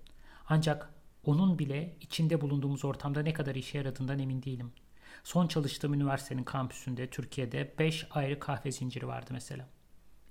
Ancak 0.50 0.94
onun 1.26 1.60
bile 1.60 1.98
içinde 2.02 2.42
bulunduğumuz 2.42 2.86
ortamda 2.86 3.22
ne 3.22 3.34
kadar 3.34 3.56
işe 3.56 3.78
yaradığından 3.78 4.20
emin 4.20 4.44
değilim. 4.44 4.74
Son 5.24 5.48
çalıştığım 5.48 5.94
üniversitenin 5.94 6.44
kampüsünde 6.44 7.10
Türkiye'de 7.10 7.74
5 7.80 8.08
ayrı 8.12 8.40
kahve 8.40 8.72
zinciri 8.72 9.08
vardı 9.08 9.30
mesela. 9.34 9.70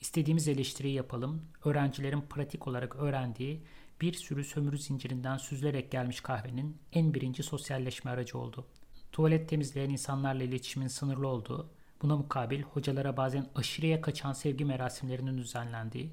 İstediğimiz 0.01 0.49
eleştiriyi 0.49 0.95
yapalım, 0.95 1.43
öğrencilerin 1.65 2.21
pratik 2.21 2.69
olarak 2.69 2.97
öğrendiği 2.97 3.63
bir 4.01 4.13
sürü 4.13 4.45
sömürü 4.45 4.79
zincirinden 4.79 5.37
süzülerek 5.37 5.91
gelmiş 5.91 6.21
kahvenin 6.21 6.79
en 6.93 7.15
birinci 7.15 7.43
sosyalleşme 7.43 8.11
aracı 8.11 8.39
oldu. 8.39 8.67
Tuvalet 9.13 9.49
temizleyen 9.49 9.91
insanlarla 9.91 10.43
iletişimin 10.43 10.89
sınırlı 10.89 11.29
olduğu, 11.29 11.71
buna 12.03 12.17
mukabil 12.17 12.63
hocalara 12.63 13.17
bazen 13.17 13.47
aşırıya 13.55 14.01
kaçan 14.01 14.33
sevgi 14.33 14.65
merasimlerinin 14.65 15.39
düzenlendiği, 15.39 16.13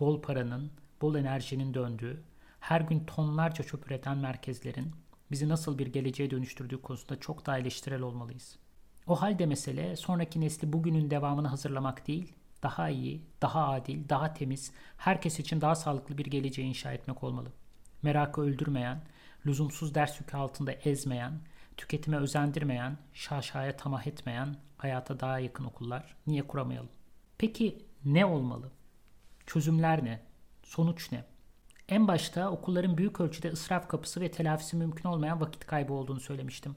bol 0.00 0.22
paranın, 0.22 0.70
bol 1.02 1.14
enerjinin 1.14 1.74
döndüğü, 1.74 2.22
her 2.60 2.80
gün 2.80 3.04
tonlarca 3.04 3.64
çöp 3.64 3.86
üreten 3.86 4.18
merkezlerin, 4.18 4.92
bizi 5.30 5.48
nasıl 5.48 5.78
bir 5.78 5.86
geleceğe 5.86 6.30
dönüştürdüğü 6.30 6.82
konusunda 6.82 7.20
çok 7.20 7.46
daha 7.46 7.58
eleştirel 7.58 8.00
olmalıyız. 8.00 8.58
O 9.06 9.22
halde 9.22 9.46
mesele 9.46 9.96
sonraki 9.96 10.40
nesli 10.40 10.72
bugünün 10.72 11.10
devamını 11.10 11.48
hazırlamak 11.48 12.06
değil, 12.06 12.32
daha 12.62 12.88
iyi, 12.88 13.22
daha 13.42 13.68
adil, 13.68 14.08
daha 14.08 14.34
temiz, 14.34 14.72
herkes 14.96 15.40
için 15.40 15.60
daha 15.60 15.74
sağlıklı 15.74 16.18
bir 16.18 16.26
geleceği 16.26 16.68
inşa 16.68 16.92
etmek 16.92 17.24
olmalı. 17.24 17.52
Merakı 18.02 18.40
öldürmeyen, 18.40 19.02
lüzumsuz 19.46 19.94
ders 19.94 20.20
yükü 20.20 20.36
altında 20.36 20.72
ezmeyen, 20.72 21.40
tüketime 21.76 22.16
özendirmeyen, 22.16 22.98
şaşaya 23.12 23.76
tamah 23.76 24.06
etmeyen, 24.06 24.56
hayata 24.76 25.20
daha 25.20 25.38
yakın 25.38 25.64
okullar 25.64 26.16
niye 26.26 26.42
kuramayalım? 26.46 26.90
Peki 27.38 27.86
ne 28.04 28.24
olmalı? 28.24 28.70
Çözümler 29.46 30.04
ne? 30.04 30.20
Sonuç 30.62 31.12
ne? 31.12 31.24
En 31.88 32.08
başta 32.08 32.50
okulların 32.50 32.98
büyük 32.98 33.20
ölçüde 33.20 33.50
ısraf 33.50 33.88
kapısı 33.88 34.20
ve 34.20 34.30
telafisi 34.30 34.76
mümkün 34.76 35.08
olmayan 35.08 35.40
vakit 35.40 35.66
kaybı 35.66 35.92
olduğunu 35.92 36.20
söylemiştim. 36.20 36.76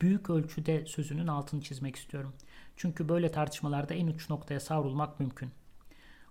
Büyük 0.00 0.30
ölçüde 0.30 0.86
sözünün 0.86 1.26
altını 1.26 1.62
çizmek 1.62 1.96
istiyorum. 1.96 2.32
Çünkü 2.76 3.08
böyle 3.08 3.30
tartışmalarda 3.30 3.94
en 3.94 4.06
uç 4.06 4.30
noktaya 4.30 4.60
savrulmak 4.60 5.20
mümkün. 5.20 5.50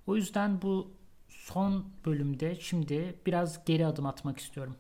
O 0.08 0.16
yüzden 0.16 0.62
bu 0.62 0.92
son 1.30 1.86
bölümde 2.06 2.60
şimdi 2.60 3.16
biraz 3.26 3.66
geri 3.66 3.86
adım 3.86 4.06
atmak 4.06 4.40
istiyorum. 4.40 4.76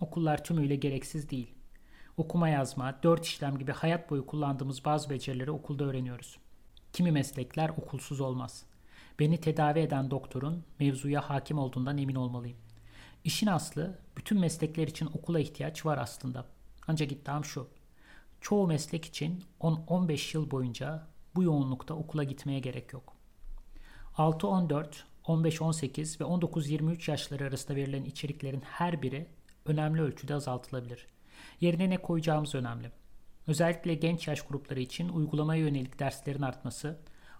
Okullar 0.00 0.44
tümüyle 0.44 0.76
gereksiz 0.76 1.30
değil. 1.30 1.54
Okuma 2.16 2.48
yazma, 2.48 3.02
dört 3.02 3.26
işlem 3.26 3.58
gibi 3.58 3.72
hayat 3.72 4.10
boyu 4.10 4.26
kullandığımız 4.26 4.84
bazı 4.84 5.10
becerileri 5.10 5.50
okulda 5.50 5.84
öğreniyoruz. 5.84 6.38
Kimi 6.92 7.12
meslekler 7.12 7.68
okulsuz 7.68 8.20
olmaz. 8.20 8.64
Beni 9.18 9.40
tedavi 9.40 9.78
eden 9.78 10.10
doktorun 10.10 10.64
mevzuya 10.80 11.30
hakim 11.30 11.58
olduğundan 11.58 11.98
emin 11.98 12.14
olmalıyım. 12.14 12.58
İşin 13.24 13.46
aslı 13.46 13.98
bütün 14.16 14.40
meslekler 14.40 14.86
için 14.88 15.06
okula 15.06 15.40
ihtiyaç 15.40 15.86
var 15.86 15.98
aslında. 15.98 16.46
Ancak 16.86 17.12
iddiam 17.12 17.44
şu. 17.44 17.68
Çoğu 18.40 18.66
meslek 18.66 19.04
için 19.04 19.44
10-15 19.60 20.36
yıl 20.36 20.50
boyunca 20.50 21.06
bu 21.34 21.42
yoğunlukta 21.42 21.94
okula 21.94 22.24
gitmeye 22.24 22.60
gerek 22.60 22.92
yok. 22.92 23.16
6-14, 24.16 24.86
15-18 25.24 26.20
ve 26.20 26.24
19-23 26.24 27.10
yaşları 27.10 27.44
arasında 27.44 27.76
verilen 27.76 28.04
içeriklerin 28.04 28.60
her 28.60 29.02
biri 29.02 29.26
önemli 29.64 30.02
ölçüde 30.02 30.34
azaltılabilir. 30.34 31.06
Yerine 31.60 31.90
ne 31.90 32.02
koyacağımız 32.02 32.54
önemli. 32.54 32.90
Özellikle 33.46 33.94
genç 33.94 34.28
yaş 34.28 34.42
grupları 34.42 34.80
için 34.80 35.08
uygulamaya 35.08 35.62
yönelik 35.62 35.98
derslerin 35.98 36.42
artması, 36.42 36.98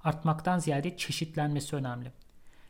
artmaktan 0.09 0.59
ziyade 0.59 0.97
çeşitlenmesi 0.97 1.77
önemli. 1.77 2.13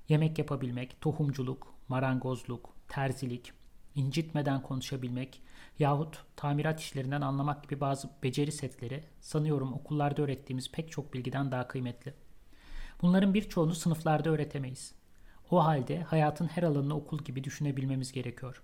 Yemek 0.09 0.39
yapabilmek, 0.39 1.01
tohumculuk, 1.01 1.75
marangozluk, 1.89 2.75
terzilik, 2.89 3.53
incitmeden 3.95 4.63
konuşabilmek 4.63 5.43
yahut 5.79 6.25
tamirat 6.37 6.81
işlerinden 6.81 7.21
anlamak 7.21 7.63
gibi 7.63 7.81
bazı 7.81 8.11
beceri 8.23 8.53
setleri 8.53 9.05
sanıyorum 9.21 9.73
okullarda 9.73 10.23
öğrettiğimiz 10.23 10.73
pek 10.73 10.91
çok 10.91 11.15
bilgiden 11.15 11.51
daha 11.53 11.69
kıymetli. 11.69 12.15
Bunların 13.03 13.35
birçoğunu 13.35 13.75
sınıflarda 13.75 14.31
öğretemeyiz. 14.31 14.95
O 15.51 15.65
halde 15.65 16.01
hayatın 16.01 16.47
her 16.47 16.63
alanını 16.63 16.95
okul 16.95 17.19
gibi 17.19 17.45
düşünebilmemiz 17.45 18.13
gerekiyor. 18.13 18.63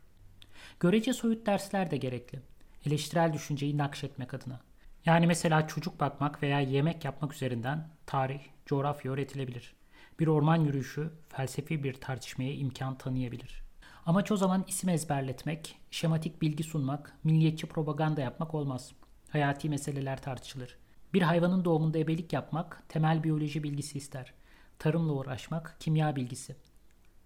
Görece 0.81 1.13
soyut 1.13 1.47
dersler 1.47 1.91
de 1.91 1.97
gerekli. 1.97 2.43
Eleştirel 2.87 3.33
düşünceyi 3.33 3.79
nakşetmek 3.79 4.35
adına. 4.35 4.61
Yani 5.05 5.27
mesela 5.27 5.67
çocuk 5.67 6.01
bakmak 6.01 6.43
veya 6.43 6.61
yemek 6.61 7.05
yapmak 7.05 7.35
üzerinden 7.35 7.94
tarih, 8.07 8.41
coğrafya 8.67 9.13
öğretilebilir. 9.13 9.75
Bir 10.21 10.27
orman 10.27 10.57
yürüyüşü 10.57 11.11
felsefi 11.29 11.85
bir 11.85 11.95
tartışmaya 11.95 12.55
imkan 12.55 12.99
tanıyabilir. 12.99 13.63
Amaç 14.07 14.33
o 14.33 14.37
zaman 14.37 14.65
isim 14.69 14.89
ezberletmek, 14.89 15.77
şematik 15.91 16.43
bilgi 16.43 16.65
sunmak, 16.65 17.19
milliyetçi 17.25 17.67
propaganda 17.67 18.21
yapmak 18.21 18.55
olmaz. 18.55 18.93
Hayati 19.31 19.69
meseleler 19.69 20.23
tartışılır. 20.23 20.77
Bir 21.15 21.23
hayvanın 21.23 21.65
doğumunda 21.65 21.99
ebelik 21.99 22.33
yapmak 22.33 22.83
temel 22.89 23.25
biyoloji 23.25 23.63
bilgisi 23.63 23.99
ister. 23.99 24.35
Tarımla 24.79 25.13
uğraşmak 25.13 25.77
kimya 25.81 26.17
bilgisi. 26.17 26.57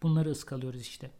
Bunları 0.03 0.31
ıskalıyoruz 0.31 0.81
işte. 0.81 1.11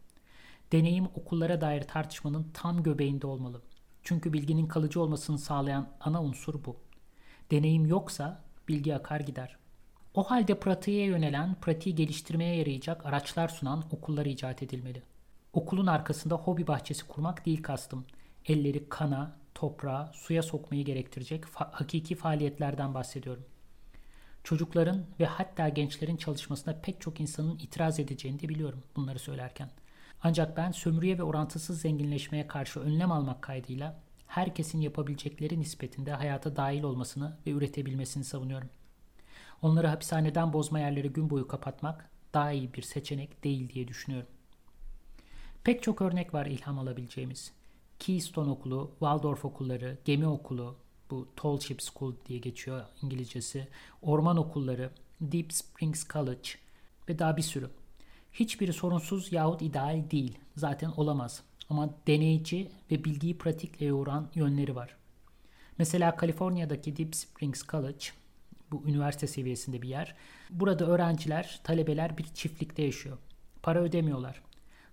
Deneyim 0.73 1.07
okullara 1.15 1.61
dair 1.61 1.83
tartışmanın 1.83 2.51
tam 2.55 2.83
göbeğinde 2.83 3.27
olmalı. 3.27 3.63
Çünkü 4.03 4.33
bilginin 4.33 4.67
kalıcı 4.67 5.01
olmasını 5.01 5.39
sağlayan 5.39 5.89
ana 6.01 6.23
unsur 6.23 6.65
bu. 6.65 6.77
Deneyim 7.51 7.87
yoksa 7.87 8.45
bilgi 8.69 8.95
akar 8.95 9.21
gider. 9.21 9.57
O 10.15 10.23
halde 10.23 10.61
pratiğe 10.61 11.07
yönelen, 11.07 11.55
pratiği 11.55 11.95
geliştirmeye 11.95 12.57
yarayacak 12.57 13.07
araçlar 13.07 13.49
sunan 13.49 13.85
okullar 13.91 14.27
icat 14.27 14.63
edilmeli. 14.63 15.03
Okulun 15.53 15.87
arkasında 15.87 16.35
hobi 16.35 16.67
bahçesi 16.67 17.07
kurmak 17.07 17.47
değil 17.47 17.63
kastım. 17.63 18.07
Elleri 18.47 18.89
kana, 18.89 19.37
toprağa, 19.55 20.11
suya 20.15 20.43
sokmayı 20.43 20.85
gerektirecek 20.85 21.45
fa- 21.45 21.73
hakiki 21.73 22.15
faaliyetlerden 22.15 22.95
bahsediyorum. 22.95 23.45
Çocukların 24.45 25.05
ve 25.21 25.27
hatta 25.27 25.69
gençlerin 25.69 26.17
çalışmasına 26.17 26.75
pek 26.83 27.01
çok 27.01 27.21
insanın 27.21 27.59
itiraz 27.59 28.01
edeceğini 28.01 28.41
de 28.41 28.49
biliyorum 28.49 28.83
bunları 28.97 29.19
söylerken. 29.19 29.71
Ancak 30.23 30.57
ben 30.57 30.71
sömürüye 30.71 31.19
ve 31.19 31.23
orantısız 31.23 31.81
zenginleşmeye 31.81 32.47
karşı 32.47 32.81
önlem 32.81 33.13
almak 33.13 33.43
kaydıyla 33.43 34.01
herkesin 34.39 34.81
yapabilecekleri 34.81 35.61
nispetinde 35.61 36.13
hayata 36.13 36.57
dahil 36.57 36.83
olmasını 36.83 37.37
ve 37.47 37.51
üretebilmesini 37.51 38.25
savunuyorum. 38.25 38.71
Onları 39.63 39.87
hapishaneden 39.87 40.53
bozma 40.53 40.79
yerleri 40.79 41.09
gün 41.09 41.31
boyu 41.31 41.49
kapatmak 41.49 42.11
daha 42.35 42.53
iyi 42.53 42.75
bir 42.75 42.83
seçenek 42.83 43.45
değil 43.45 43.69
diye 43.69 43.89
düşünüyorum. 43.89 44.29
Pek 45.65 45.83
çok 45.83 46.03
örnek 46.03 46.35
var 46.35 46.47
ilham 46.47 46.79
alabileceğimiz. 46.79 47.53
Keystone 47.99 48.51
Okulu, 48.51 48.91
Waldorf 48.91 49.45
Okulları, 49.45 49.99
Gemi 50.05 50.27
Okulu, 50.27 50.77
bu 51.11 51.29
Tall 51.37 51.61
Ship 51.61 51.83
School 51.83 52.15
diye 52.27 52.39
geçiyor 52.39 52.85
İngilizcesi, 53.03 53.69
orman 54.03 54.37
okulları, 54.37 54.91
Deep 55.21 55.53
Springs 55.53 56.09
College 56.09 56.49
ve 57.09 57.19
daha 57.19 57.37
bir 57.37 57.43
sürü. 57.43 57.71
Hiçbiri 58.33 58.73
sorunsuz 58.73 59.33
yahut 59.33 59.63
ideal 59.63 60.11
değil. 60.11 60.39
Zaten 60.57 60.93
olamaz. 60.97 61.43
Ama 61.71 61.91
deneyici 62.07 62.71
ve 62.91 63.05
bilgiyi 63.05 63.39
pratikle 63.39 63.87
yoğuran 63.87 64.29
yönleri 64.35 64.77
var. 64.77 64.97
Mesela 65.79 66.17
Kaliforniya'daki 66.17 66.97
Deep 66.97 67.17
Springs 67.17 67.67
College, 67.67 68.05
bu 68.71 68.83
üniversite 68.87 69.27
seviyesinde 69.27 69.83
bir 69.83 69.89
yer. 69.89 70.15
Burada 70.51 70.87
öğrenciler, 70.87 71.61
talebeler 71.65 72.19
bir 72.19 72.25
çiftlikte 72.25 72.83
yaşıyor. 72.83 73.19
Para 73.63 73.81
ödemiyorlar. 73.81 74.43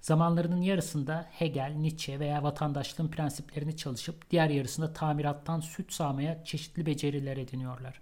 Zamanlarının 0.02 0.62
yarısında 0.62 1.28
Hegel, 1.32 1.72
Nietzsche 1.72 2.20
veya 2.20 2.44
vatandaşlığın 2.44 3.08
prensiplerini 3.08 3.78
çalışıp 3.78 4.32
diğer 4.32 4.50
yarısında 4.50 4.94
tamirattan 4.94 5.60
süt 5.60 5.94
sağmaya 5.94 6.44
çeşitli 6.44 6.86
beceriler 6.86 7.38
ediniyorlar. 7.38 8.02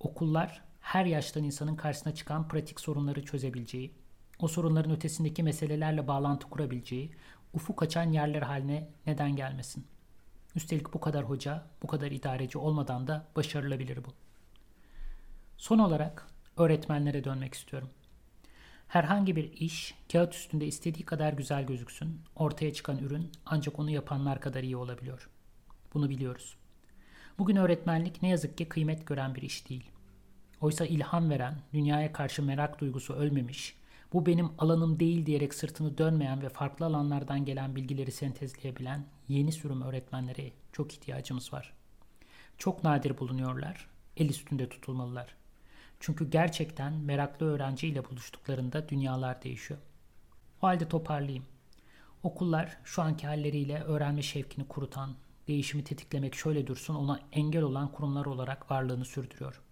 Okullar 0.00 0.62
her 0.80 1.04
yaştan 1.04 1.44
insanın 1.44 1.76
karşısına 1.76 2.14
çıkan 2.14 2.48
pratik 2.48 2.80
sorunları 2.80 3.24
çözebileceği, 3.24 3.90
o 4.38 4.48
sorunların 4.48 4.92
ötesindeki 4.92 5.42
meselelerle 5.42 6.08
bağlantı 6.08 6.46
kurabileceği, 6.50 7.10
ufuk 7.52 7.82
açan 7.82 8.12
yerler 8.12 8.42
haline 8.42 8.88
neden 9.06 9.36
gelmesin? 9.36 9.86
Üstelik 10.56 10.94
bu 10.94 11.00
kadar 11.00 11.24
hoca, 11.24 11.66
bu 11.82 11.86
kadar 11.86 12.10
idareci 12.10 12.58
olmadan 12.58 13.06
da 13.06 13.26
başarılabilir 13.36 14.04
bu. 14.04 14.08
Son 15.56 15.78
olarak 15.78 16.26
öğretmenlere 16.56 17.24
dönmek 17.24 17.54
istiyorum. 17.54 17.90
Herhangi 18.88 19.36
bir 19.36 19.52
iş 19.52 19.94
kağıt 20.12 20.34
üstünde 20.34 20.66
istediği 20.66 21.04
kadar 21.04 21.32
güzel 21.32 21.66
gözüksün, 21.66 22.20
ortaya 22.36 22.72
çıkan 22.72 22.98
ürün 22.98 23.32
ancak 23.46 23.78
onu 23.78 23.90
yapanlar 23.90 24.40
kadar 24.40 24.62
iyi 24.62 24.76
olabiliyor. 24.76 25.30
Bunu 25.94 26.10
biliyoruz. 26.10 26.56
Bugün 27.38 27.56
öğretmenlik 27.56 28.22
ne 28.22 28.28
yazık 28.28 28.58
ki 28.58 28.68
kıymet 28.68 29.06
gören 29.06 29.34
bir 29.34 29.42
iş 29.42 29.68
değil. 29.68 29.90
Oysa 30.60 30.86
ilham 30.86 31.30
veren, 31.30 31.54
dünyaya 31.72 32.12
karşı 32.12 32.42
merak 32.42 32.80
duygusu 32.80 33.14
ölmemiş, 33.14 33.76
bu 34.12 34.26
benim 34.26 34.50
alanım 34.58 35.00
değil 35.00 35.26
diyerek 35.26 35.54
sırtını 35.54 35.98
dönmeyen 35.98 36.42
ve 36.42 36.48
farklı 36.48 36.86
alanlardan 36.86 37.44
gelen 37.44 37.76
bilgileri 37.76 38.12
sentezleyebilen 38.12 39.06
yeni 39.28 39.52
sürüm 39.52 39.82
öğretmenlere 39.82 40.52
çok 40.72 40.92
ihtiyacımız 40.92 41.52
var. 41.52 41.72
Çok 42.58 42.84
nadir 42.84 43.18
bulunuyorlar, 43.18 43.88
el 44.16 44.28
üstünde 44.28 44.68
tutulmalılar. 44.68 45.36
Çünkü 46.00 46.30
gerçekten 46.30 46.92
meraklı 46.92 47.46
öğrenciyle 47.46 48.04
buluştuklarında 48.04 48.88
dünyalar 48.88 49.42
değişiyor. 49.42 49.80
O 50.62 50.66
halde 50.66 50.88
toparlayayım. 50.88 51.44
Okullar 52.22 52.78
şu 52.84 53.02
anki 53.02 53.26
halleriyle 53.26 53.82
öğrenme 53.82 54.22
şevkini 54.22 54.68
kurutan, 54.68 55.14
değişimi 55.48 55.84
tetiklemek 55.84 56.34
şöyle 56.34 56.66
dursun 56.66 56.94
ona 56.94 57.20
engel 57.32 57.62
olan 57.62 57.92
kurumlar 57.92 58.26
olarak 58.26 58.70
varlığını 58.70 59.04
sürdürüyor. 59.04 59.62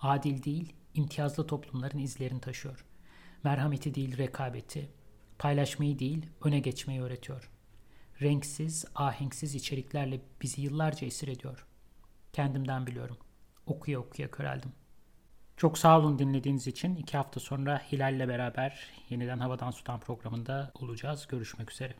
Adil 0.00 0.42
değil, 0.42 0.72
imtiyazlı 0.94 1.46
toplumların 1.46 1.98
izlerini 1.98 2.40
taşıyor. 2.40 2.84
Merhameti 3.44 3.94
değil 3.94 4.18
rekabeti, 4.18 4.88
paylaşmayı 5.38 5.98
değil 5.98 6.26
öne 6.44 6.60
geçmeyi 6.60 7.02
öğretiyor. 7.02 7.50
Renksiz, 8.22 8.84
ahenksiz 8.94 9.54
içeriklerle 9.54 10.20
bizi 10.42 10.62
yıllarca 10.62 11.06
esir 11.06 11.28
ediyor. 11.28 11.66
Kendimden 12.32 12.86
biliyorum. 12.86 13.16
Okuya 13.66 14.00
okuya 14.00 14.30
köreldim. 14.30 14.72
Çok 15.56 15.78
sağ 15.78 15.98
olun 15.98 16.18
dinlediğiniz 16.18 16.66
için. 16.66 16.96
İki 16.96 17.16
hafta 17.16 17.40
sonra 17.40 17.78
Hilal'le 17.92 18.28
beraber 18.28 18.90
yeniden 19.08 19.38
Havadan 19.38 19.70
Sudan 19.70 20.00
programında 20.00 20.72
olacağız. 20.74 21.26
Görüşmek 21.26 21.72
üzere. 21.72 21.94